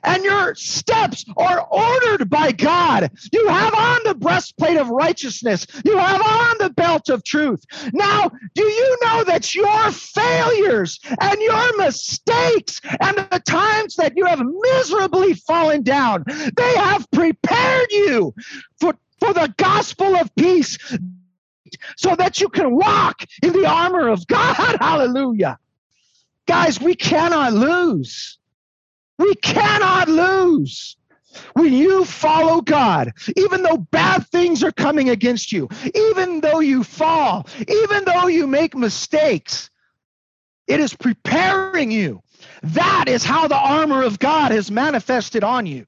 and 0.03 0.25
your 0.25 0.55
steps 0.55 1.25
are 1.37 1.67
ordered 1.71 2.31
by 2.31 2.53
God. 2.53 3.11
You 3.33 3.49
have 3.49 3.75
on 3.75 4.01
the 4.05 4.15
breastplate 4.15 4.77
of 4.77 4.89
righteousness. 4.89 5.67
You 5.85 5.99
have 5.99 6.21
on 6.21 6.57
the 6.59 6.71
belt 6.71 7.09
of 7.09 7.25
truth. 7.25 7.65
Now, 7.93 8.31
do 8.55 8.63
you 8.63 8.99
know 9.03 9.25
that 9.25 9.55
your 9.55 9.91
failures 9.91 11.01
and 11.21 11.41
your 11.41 11.79
mistakes 11.79 12.81
and 13.01 13.17
the 13.17 13.43
times 13.45 13.97
that 13.97 14.15
you 14.17 14.27
have 14.27 14.41
miserably 14.41 15.35
fallen 15.35 15.83
down, 15.83 16.25
they 16.27 16.75
have 16.77 17.11
prepared 17.11 17.89
you 17.91 18.35
for, 18.81 18.95
for 19.19 19.33
the 19.33 19.53
gospel 19.57 20.17
of 20.17 20.35
peace 20.37 20.79
so 21.97 22.15
that 22.17 22.41
you 22.41 22.49
can 22.49 22.75
walk 22.75 23.25
in 23.43 23.53
the 23.53 23.67
armor 23.67 24.09
of 24.09 24.27
God. 24.27 24.77
Hallelujah. 24.81 25.59
Guys, 26.47 26.81
we 26.81 26.95
cannot 26.95 27.53
lose. 27.53 28.39
We 29.19 29.35
cannot 29.37 30.09
lose. 30.09 30.97
When 31.53 31.73
you 31.73 32.05
follow 32.05 32.61
God, 32.61 33.13
even 33.37 33.63
though 33.63 33.77
bad 33.77 34.27
things 34.29 34.65
are 34.65 34.73
coming 34.73 35.11
against 35.11 35.53
you, 35.53 35.69
even 35.95 36.41
though 36.41 36.61
you 36.61 36.83
fall, 36.83 37.47
even 37.69 38.05
though 38.05 38.27
you 38.27 38.47
make 38.47 38.75
mistakes, 38.75 39.71
it 40.67 40.81
is 40.81 40.95
preparing 40.95 41.91
you. 41.91 42.23
That 42.63 43.05
is 43.09 43.25
how 43.25 43.49
the 43.49 43.57
armor 43.57 44.03
of 44.03 44.19
God 44.19 44.53
has 44.53 44.71
manifested 44.71 45.45
on 45.45 45.67
you. 45.67 45.87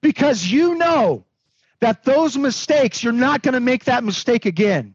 Because 0.00 0.46
you 0.46 0.76
know 0.76 1.24
that 1.80 2.04
those 2.04 2.36
mistakes, 2.36 3.02
you're 3.02 3.12
not 3.12 3.42
going 3.42 3.54
to 3.54 3.60
make 3.60 3.84
that 3.84 4.04
mistake 4.04 4.46
again. 4.46 4.94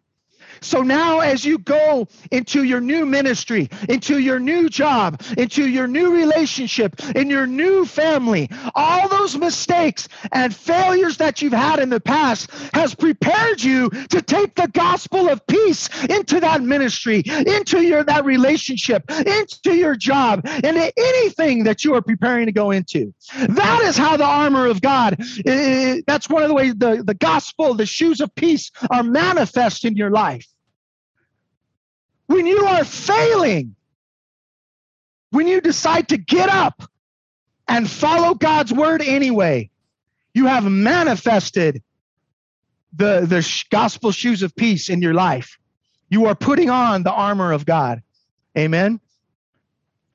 So 0.62 0.82
now, 0.82 1.20
as 1.20 1.45
you 1.45 1.58
go 1.58 2.08
into 2.32 2.64
your 2.64 2.82
new 2.82 3.06
ministry, 3.06 3.70
into 3.89 4.20
your 4.20 4.39
new 4.39 4.70
job, 4.70 5.22
into 5.38 5.68
your 5.68 5.88
new 5.88 6.14
relationship, 6.14 6.99
in 7.16 7.30
your 7.30 7.47
new 7.47 7.86
family, 7.86 8.49
all 8.74 9.08
those 9.08 9.38
mistakes 9.38 10.08
and 10.32 10.56
failures 10.56 11.18
that 11.18 11.41
you've 11.41 11.53
had 11.53 11.80
in 11.80 11.89
the 11.89 11.99
past 11.99 12.51
has 12.74 12.95
prepared 12.95 13.64
you 13.64 13.89
to 13.89 14.22
take 14.22 14.56
the 14.56 14.68
gospel 14.70 15.30
of 15.30 15.45
peace 15.47 15.89
into 16.06 16.39
that 16.39 16.62
ministry, 16.62 17.24
into 17.26 17.82
your 17.82 18.03
that 18.03 18.26
relationship, 18.26 19.03
into 19.10 19.76
your 19.76 19.95
job, 19.95 20.45
into 20.45 20.91
anything 20.97 21.64
that 21.64 21.84
you 21.84 21.93
are 21.93 22.01
preparing 22.01 22.45
to 22.45 22.51
go 22.51 22.72
into. 22.72 23.14
That 23.49 23.82
is 23.84 23.97
how 23.97 24.18
the 24.18 24.26
armor 24.26 24.68
of 24.68 24.82
God. 24.82 25.18
Eh, 25.45 26.01
that's 26.08 26.30
one 26.30 26.43
of 26.43 26.49
the 26.49 26.56
ways 26.56 26.76
the, 26.76 27.03
the 27.06 27.14
gospel, 27.14 27.74
the 27.74 27.86
shoes 27.86 28.22
of 28.22 28.34
peace 28.36 28.72
are 28.91 29.03
manifest 29.03 29.86
in 29.86 29.95
your 29.95 30.12
life 30.12 30.44
when 32.28 32.47
you 32.47 32.65
are 32.65 32.84
failing, 32.84 33.76
when 35.32 35.47
you 35.47 35.61
decide 35.61 36.09
to 36.09 36.17
get 36.17 36.49
up 36.49 36.84
and 37.67 37.89
follow 37.89 38.34
God's 38.34 38.73
word 38.73 39.01
anyway, 39.01 39.69
you 40.34 40.47
have 40.47 40.63
manifested 40.63 41.82
the, 42.93 43.21
the 43.21 43.65
gospel 43.69 44.11
shoes 44.11 44.43
of 44.43 44.55
peace 44.55 44.89
in 44.89 45.01
your 45.01 45.13
life. 45.13 45.57
You 46.09 46.26
are 46.28 46.36
putting 46.36 46.69
on 46.69 47.03
the 47.03 47.11
armor 47.11 47.51
of 47.51 47.65
God. 47.65 48.01
Amen. 48.57 48.99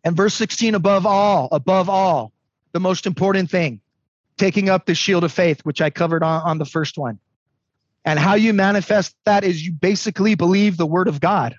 And 0.04 0.16
verse 0.16 0.34
16, 0.34 0.74
above 0.74 1.04
all, 1.04 1.48
above 1.52 1.88
all, 1.88 2.32
the 2.72 2.80
most 2.80 3.06
important 3.06 3.50
thing, 3.50 3.80
taking 4.38 4.68
up 4.68 4.86
the 4.86 4.94
shield 4.94 5.24
of 5.24 5.32
faith, 5.32 5.60
which 5.64 5.82
I 5.82 5.90
covered 5.90 6.22
on, 6.22 6.42
on 6.42 6.58
the 6.58 6.64
first 6.64 6.96
one. 6.96 7.18
And 8.04 8.18
how 8.18 8.34
you 8.34 8.54
manifest 8.54 9.14
that 9.26 9.44
is 9.44 9.64
you 9.64 9.72
basically 9.72 10.34
believe 10.34 10.76
the 10.78 10.86
word 10.86 11.08
of 11.08 11.20
God 11.20 11.54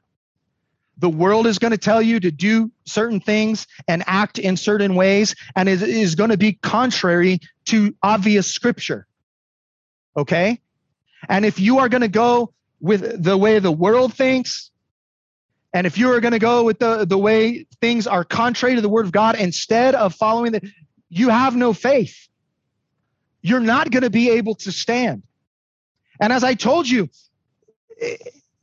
the 1.01 1.09
world 1.09 1.47
is 1.47 1.57
going 1.57 1.71
to 1.71 1.79
tell 1.79 2.01
you 2.01 2.19
to 2.19 2.31
do 2.31 2.71
certain 2.85 3.19
things 3.19 3.65
and 3.87 4.03
act 4.05 4.37
in 4.37 4.55
certain 4.55 4.93
ways, 4.93 5.35
and 5.55 5.67
it 5.67 5.81
is 5.81 6.13
going 6.13 6.29
to 6.29 6.37
be 6.37 6.53
contrary 6.53 7.39
to 7.65 7.95
obvious 8.03 8.51
scripture. 8.51 9.07
Okay? 10.15 10.61
And 11.27 11.43
if 11.43 11.59
you 11.59 11.79
are 11.79 11.89
going 11.89 12.01
to 12.01 12.07
go 12.07 12.53
with 12.79 13.23
the 13.23 13.35
way 13.35 13.57
the 13.57 13.71
world 13.71 14.13
thinks, 14.13 14.69
and 15.73 15.87
if 15.87 15.97
you 15.97 16.11
are 16.11 16.19
going 16.19 16.33
to 16.33 16.39
go 16.39 16.63
with 16.63 16.77
the, 16.77 17.05
the 17.05 17.17
way 17.17 17.65
things 17.79 18.05
are 18.05 18.23
contrary 18.23 18.75
to 18.75 18.81
the 18.81 18.89
word 18.89 19.05
of 19.05 19.11
God 19.11 19.39
instead 19.39 19.95
of 19.95 20.13
following 20.13 20.51
the, 20.51 20.71
you 21.09 21.29
have 21.29 21.55
no 21.55 21.73
faith. 21.73 22.27
You're 23.41 23.59
not 23.59 23.89
going 23.89 24.03
to 24.03 24.11
be 24.11 24.29
able 24.29 24.53
to 24.55 24.71
stand. 24.71 25.23
And 26.19 26.31
as 26.31 26.43
I 26.43 26.53
told 26.53 26.87
you, 26.87 27.09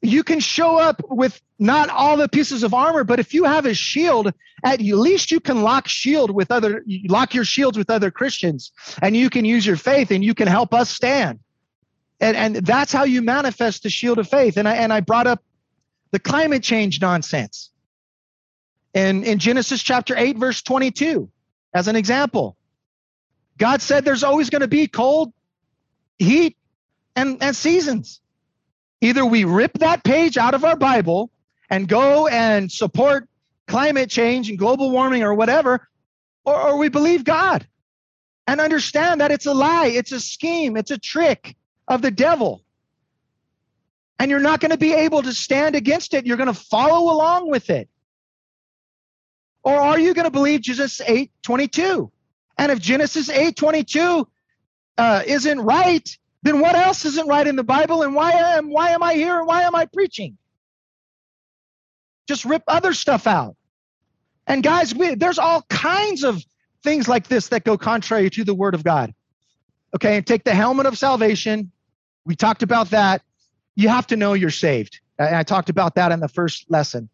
you 0.00 0.22
can 0.22 0.40
show 0.40 0.76
up 0.76 1.02
with 1.08 1.40
not 1.58 1.88
all 1.88 2.16
the 2.16 2.28
pieces 2.28 2.62
of 2.62 2.72
armor, 2.72 3.04
but 3.04 3.18
if 3.18 3.34
you 3.34 3.44
have 3.44 3.66
a 3.66 3.74
shield, 3.74 4.32
at 4.64 4.80
least 4.80 5.30
you 5.30 5.40
can 5.40 5.62
lock 5.62 5.88
shield 5.88 6.30
with 6.30 6.50
other 6.50 6.84
lock 7.08 7.34
your 7.34 7.44
shields 7.44 7.76
with 7.76 7.90
other 7.90 8.10
Christians, 8.10 8.72
and 9.02 9.16
you 9.16 9.28
can 9.30 9.44
use 9.44 9.66
your 9.66 9.76
faith 9.76 10.10
and 10.10 10.24
you 10.24 10.34
can 10.34 10.48
help 10.48 10.72
us 10.72 10.90
stand. 10.90 11.40
And 12.20 12.36
and 12.36 12.56
that's 12.66 12.92
how 12.92 13.04
you 13.04 13.22
manifest 13.22 13.82
the 13.82 13.90
shield 13.90 14.18
of 14.18 14.28
faith. 14.28 14.56
And 14.56 14.68
I 14.68 14.76
and 14.76 14.92
I 14.92 15.00
brought 15.00 15.26
up 15.26 15.42
the 16.10 16.18
climate 16.18 16.62
change 16.62 17.00
nonsense. 17.00 17.70
In 18.94 19.24
in 19.24 19.38
Genesis 19.38 19.82
chapter 19.82 20.16
8, 20.16 20.38
verse 20.38 20.62
22, 20.62 21.28
as 21.74 21.88
an 21.88 21.96
example. 21.96 22.56
God 23.58 23.82
said 23.82 24.04
there's 24.04 24.22
always 24.22 24.50
going 24.50 24.60
to 24.60 24.68
be 24.68 24.86
cold, 24.86 25.32
heat, 26.18 26.56
and, 27.16 27.42
and 27.42 27.54
seasons. 27.54 28.20
Either 29.00 29.24
we 29.24 29.44
rip 29.44 29.72
that 29.78 30.02
page 30.04 30.36
out 30.36 30.54
of 30.54 30.64
our 30.64 30.76
Bible 30.76 31.30
and 31.70 31.88
go 31.88 32.26
and 32.26 32.70
support 32.70 33.28
climate 33.66 34.10
change 34.10 34.48
and 34.48 34.58
global 34.58 34.90
warming 34.90 35.22
or 35.22 35.34
whatever, 35.34 35.88
or, 36.44 36.60
or 36.60 36.78
we 36.78 36.88
believe 36.88 37.24
God 37.24 37.66
and 38.46 38.60
understand 38.60 39.20
that 39.20 39.30
it's 39.30 39.46
a 39.46 39.52
lie, 39.52 39.88
it's 39.88 40.10
a 40.10 40.18
scheme, 40.18 40.76
it's 40.76 40.90
a 40.90 40.98
trick 40.98 41.54
of 41.86 42.02
the 42.02 42.10
devil. 42.10 42.64
And 44.18 44.30
you're 44.30 44.40
not 44.40 44.60
going 44.60 44.70
to 44.70 44.78
be 44.78 44.94
able 44.94 45.22
to 45.22 45.32
stand 45.32 45.76
against 45.76 46.14
it. 46.14 46.26
You're 46.26 46.38
going 46.38 46.52
to 46.52 46.58
follow 46.58 47.12
along 47.12 47.50
with 47.50 47.70
it. 47.70 47.88
Or 49.62 49.74
are 49.74 49.98
you 49.98 50.14
going 50.14 50.24
to 50.24 50.30
believe 50.30 50.62
Genesis 50.62 51.00
8 51.06 51.30
22? 51.42 52.10
And 52.56 52.72
if 52.72 52.80
Genesis 52.80 53.28
8 53.28 53.54
22 53.54 54.26
uh, 54.96 55.22
isn't 55.26 55.60
right, 55.60 56.18
then 56.42 56.60
what 56.60 56.74
else 56.74 57.04
isn't 57.04 57.28
right 57.28 57.46
in 57.46 57.56
the 57.56 57.64
Bible? 57.64 58.02
And 58.02 58.14
why 58.14 58.32
am 58.32 58.70
why 58.70 58.90
am 58.90 59.02
I 59.02 59.14
here 59.14 59.38
and 59.38 59.46
why 59.46 59.62
am 59.62 59.74
I 59.74 59.86
preaching? 59.86 60.38
Just 62.26 62.44
rip 62.44 62.62
other 62.68 62.92
stuff 62.92 63.26
out. 63.26 63.56
And 64.46 64.62
guys, 64.62 64.94
we, 64.94 65.14
there's 65.14 65.38
all 65.38 65.62
kinds 65.68 66.24
of 66.24 66.42
things 66.82 67.08
like 67.08 67.28
this 67.28 67.48
that 67.48 67.64
go 67.64 67.76
contrary 67.76 68.30
to 68.30 68.44
the 68.44 68.54
word 68.54 68.74
of 68.74 68.84
God. 68.84 69.12
Okay, 69.94 70.16
and 70.16 70.26
take 70.26 70.44
the 70.44 70.54
helmet 70.54 70.86
of 70.86 70.96
salvation. 70.98 71.72
We 72.24 72.36
talked 72.36 72.62
about 72.62 72.90
that. 72.90 73.22
You 73.74 73.88
have 73.88 74.06
to 74.08 74.16
know 74.16 74.34
you're 74.34 74.50
saved. 74.50 75.00
I, 75.18 75.40
I 75.40 75.42
talked 75.42 75.70
about 75.70 75.94
that 75.96 76.12
in 76.12 76.20
the 76.20 76.28
first 76.28 76.70
lesson. 76.70 77.08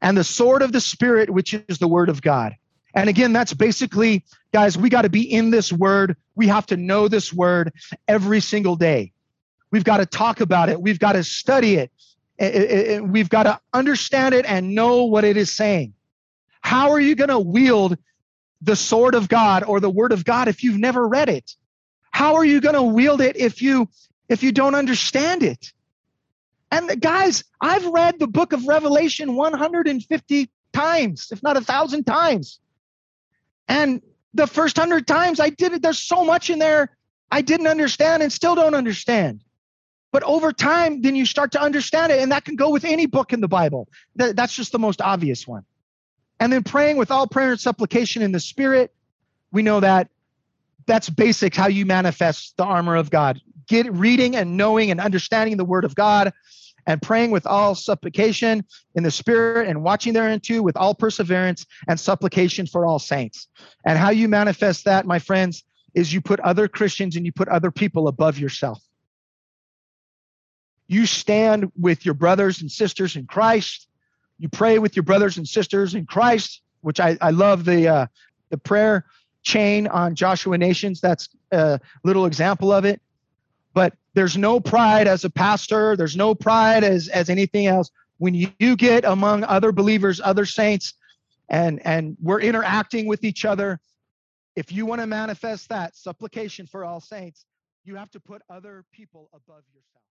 And 0.00 0.16
the 0.16 0.24
sword 0.24 0.62
of 0.62 0.72
the 0.72 0.80
spirit, 0.80 1.30
which 1.30 1.54
is 1.54 1.78
the 1.78 1.88
word 1.88 2.08
of 2.08 2.22
God. 2.22 2.54
And 2.94 3.08
again, 3.08 3.32
that's 3.32 3.52
basically, 3.52 4.24
guys, 4.52 4.76
we 4.78 4.88
got 4.88 5.02
to 5.02 5.10
be 5.10 5.22
in 5.22 5.50
this 5.50 5.72
word. 5.72 6.16
We 6.34 6.48
have 6.48 6.66
to 6.66 6.76
know 6.76 7.08
this 7.08 7.32
word 7.32 7.72
every 8.08 8.40
single 8.40 8.76
day. 8.76 9.12
We've 9.70 9.84
got 9.84 9.98
to 9.98 10.06
talk 10.06 10.40
about 10.40 10.68
it. 10.68 10.80
We've 10.80 10.98
got 10.98 11.12
to 11.12 11.24
study 11.24 11.76
it. 11.76 11.90
We've 13.04 13.28
got 13.28 13.44
to 13.44 13.60
understand 13.72 14.34
it 14.34 14.44
and 14.46 14.74
know 14.74 15.04
what 15.04 15.24
it 15.24 15.36
is 15.36 15.52
saying. 15.52 15.94
How 16.60 16.90
are 16.90 17.00
you 17.00 17.14
going 17.14 17.30
to 17.30 17.38
wield 17.38 17.96
the 18.62 18.76
sword 18.76 19.14
of 19.14 19.28
God 19.28 19.64
or 19.64 19.80
the 19.80 19.90
word 19.90 20.12
of 20.12 20.24
God 20.24 20.48
if 20.48 20.64
you've 20.64 20.78
never 20.78 21.06
read 21.06 21.28
it? 21.28 21.54
How 22.10 22.34
are 22.34 22.44
you 22.44 22.60
going 22.60 22.74
to 22.74 22.82
wield 22.82 23.20
it 23.20 23.36
if 23.36 23.60
you 23.60 23.88
if 24.28 24.42
you 24.42 24.52
don't 24.52 24.74
understand 24.74 25.42
it? 25.42 25.72
And 26.70 27.00
guys, 27.00 27.44
I've 27.60 27.86
read 27.86 28.18
the 28.18 28.26
book 28.26 28.52
of 28.52 28.66
Revelation 28.66 29.36
150 29.36 30.50
times, 30.72 31.28
if 31.30 31.42
not 31.42 31.56
a 31.56 31.60
thousand 31.60 32.04
times. 32.04 32.58
And 33.68 34.02
the 34.34 34.46
first 34.46 34.76
hundred 34.76 35.06
times 35.06 35.40
I 35.40 35.50
did 35.50 35.72
it, 35.72 35.82
there's 35.82 36.02
so 36.02 36.24
much 36.24 36.50
in 36.50 36.58
there 36.58 36.90
I 37.30 37.40
didn't 37.40 37.66
understand 37.66 38.22
and 38.22 38.32
still 38.32 38.54
don't 38.54 38.74
understand. 38.74 39.42
But 40.12 40.22
over 40.22 40.52
time, 40.52 41.02
then 41.02 41.16
you 41.16 41.26
start 41.26 41.52
to 41.52 41.60
understand 41.60 42.12
it. 42.12 42.20
And 42.20 42.30
that 42.30 42.44
can 42.44 42.54
go 42.54 42.70
with 42.70 42.84
any 42.84 43.06
book 43.06 43.32
in 43.32 43.40
the 43.40 43.48
Bible. 43.48 43.88
That's 44.14 44.54
just 44.54 44.70
the 44.70 44.78
most 44.78 45.00
obvious 45.00 45.46
one. 45.46 45.64
And 46.38 46.52
then 46.52 46.62
praying 46.62 46.96
with 46.96 47.10
all 47.10 47.26
prayer 47.26 47.50
and 47.50 47.60
supplication 47.60 48.22
in 48.22 48.30
the 48.30 48.38
Spirit, 48.38 48.92
we 49.50 49.62
know 49.62 49.80
that 49.80 50.10
that's 50.86 51.08
basic 51.08 51.54
how 51.54 51.68
you 51.68 51.86
manifest 51.86 52.56
the 52.56 52.64
armor 52.64 52.94
of 52.94 53.10
God. 53.10 53.40
Get 53.66 53.90
reading 53.92 54.36
and 54.36 54.56
knowing 54.56 54.90
and 54.90 55.00
understanding 55.00 55.56
the 55.56 55.64
Word 55.64 55.84
of 55.84 55.94
God 55.94 56.32
and 56.86 57.00
praying 57.00 57.30
with 57.30 57.46
all 57.46 57.74
supplication 57.74 58.64
in 58.94 59.02
the 59.02 59.10
spirit 59.10 59.68
and 59.68 59.82
watching 59.82 60.12
thereunto 60.12 60.62
with 60.62 60.76
all 60.76 60.94
perseverance 60.94 61.64
and 61.88 61.98
supplication 61.98 62.66
for 62.66 62.84
all 62.86 62.98
saints. 62.98 63.48
And 63.86 63.98
how 63.98 64.10
you 64.10 64.28
manifest 64.28 64.84
that, 64.84 65.06
my 65.06 65.18
friends, 65.18 65.64
is 65.94 66.12
you 66.12 66.20
put 66.20 66.40
other 66.40 66.68
Christians 66.68 67.16
and 67.16 67.24
you 67.24 67.32
put 67.32 67.48
other 67.48 67.70
people 67.70 68.08
above 68.08 68.38
yourself. 68.38 68.82
You 70.86 71.06
stand 71.06 71.72
with 71.78 72.04
your 72.04 72.14
brothers 72.14 72.60
and 72.60 72.70
sisters 72.70 73.16
in 73.16 73.26
Christ. 73.26 73.88
You 74.38 74.48
pray 74.48 74.78
with 74.78 74.96
your 74.96 75.02
brothers 75.02 75.38
and 75.38 75.48
sisters 75.48 75.94
in 75.94 76.04
Christ, 76.04 76.60
which 76.82 77.00
I, 77.00 77.16
I 77.20 77.30
love 77.30 77.64
the 77.64 77.88
uh, 77.88 78.06
the 78.50 78.58
prayer 78.58 79.06
chain 79.42 79.86
on 79.86 80.14
Joshua 80.14 80.58
Nations. 80.58 81.00
That's 81.00 81.28
a 81.52 81.80
little 82.02 82.26
example 82.26 82.72
of 82.72 82.84
it. 82.84 83.00
But 83.74 83.94
there's 84.14 84.36
no 84.36 84.60
pride 84.60 85.08
as 85.08 85.24
a 85.24 85.30
pastor. 85.30 85.96
There's 85.96 86.16
no 86.16 86.34
pride 86.34 86.84
as 86.84 87.08
as 87.08 87.28
anything 87.28 87.66
else. 87.66 87.90
When 88.18 88.32
you, 88.32 88.48
you 88.60 88.76
get 88.76 89.04
among 89.04 89.42
other 89.44 89.72
believers, 89.72 90.20
other 90.22 90.46
saints, 90.46 90.94
and 91.48 91.84
and 91.84 92.16
we're 92.22 92.40
interacting 92.40 93.06
with 93.06 93.24
each 93.24 93.44
other, 93.44 93.80
if 94.56 94.72
you 94.72 94.86
want 94.86 95.00
to 95.00 95.06
manifest 95.06 95.68
that 95.68 95.96
supplication 95.96 96.66
for 96.66 96.84
all 96.84 97.00
saints, 97.00 97.44
you 97.84 97.96
have 97.96 98.10
to 98.12 98.20
put 98.20 98.42
other 98.48 98.84
people 98.92 99.28
above 99.34 99.64
yourself. 99.74 100.04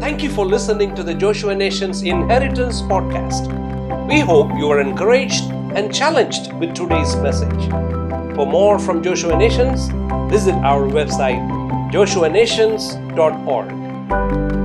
Thank 0.00 0.22
you 0.22 0.30
for 0.30 0.44
listening 0.44 0.94
to 0.94 1.02
the 1.02 1.14
Joshua 1.14 1.54
Nations 1.54 2.02
Inheritance 2.02 2.82
podcast. 2.82 3.48
We 4.08 4.20
hope 4.20 4.50
you 4.56 4.70
are 4.70 4.80
encouraged 4.80 5.44
and 5.74 5.94
challenged 5.94 6.52
with 6.54 6.74
today's 6.74 7.14
message. 7.16 7.68
For 8.34 8.46
more 8.46 8.78
from 8.78 9.02
Joshua 9.02 9.36
Nations, 9.36 9.88
visit 10.30 10.54
our 10.56 10.88
website 10.88 11.40
joshuanations.org. 11.92 14.61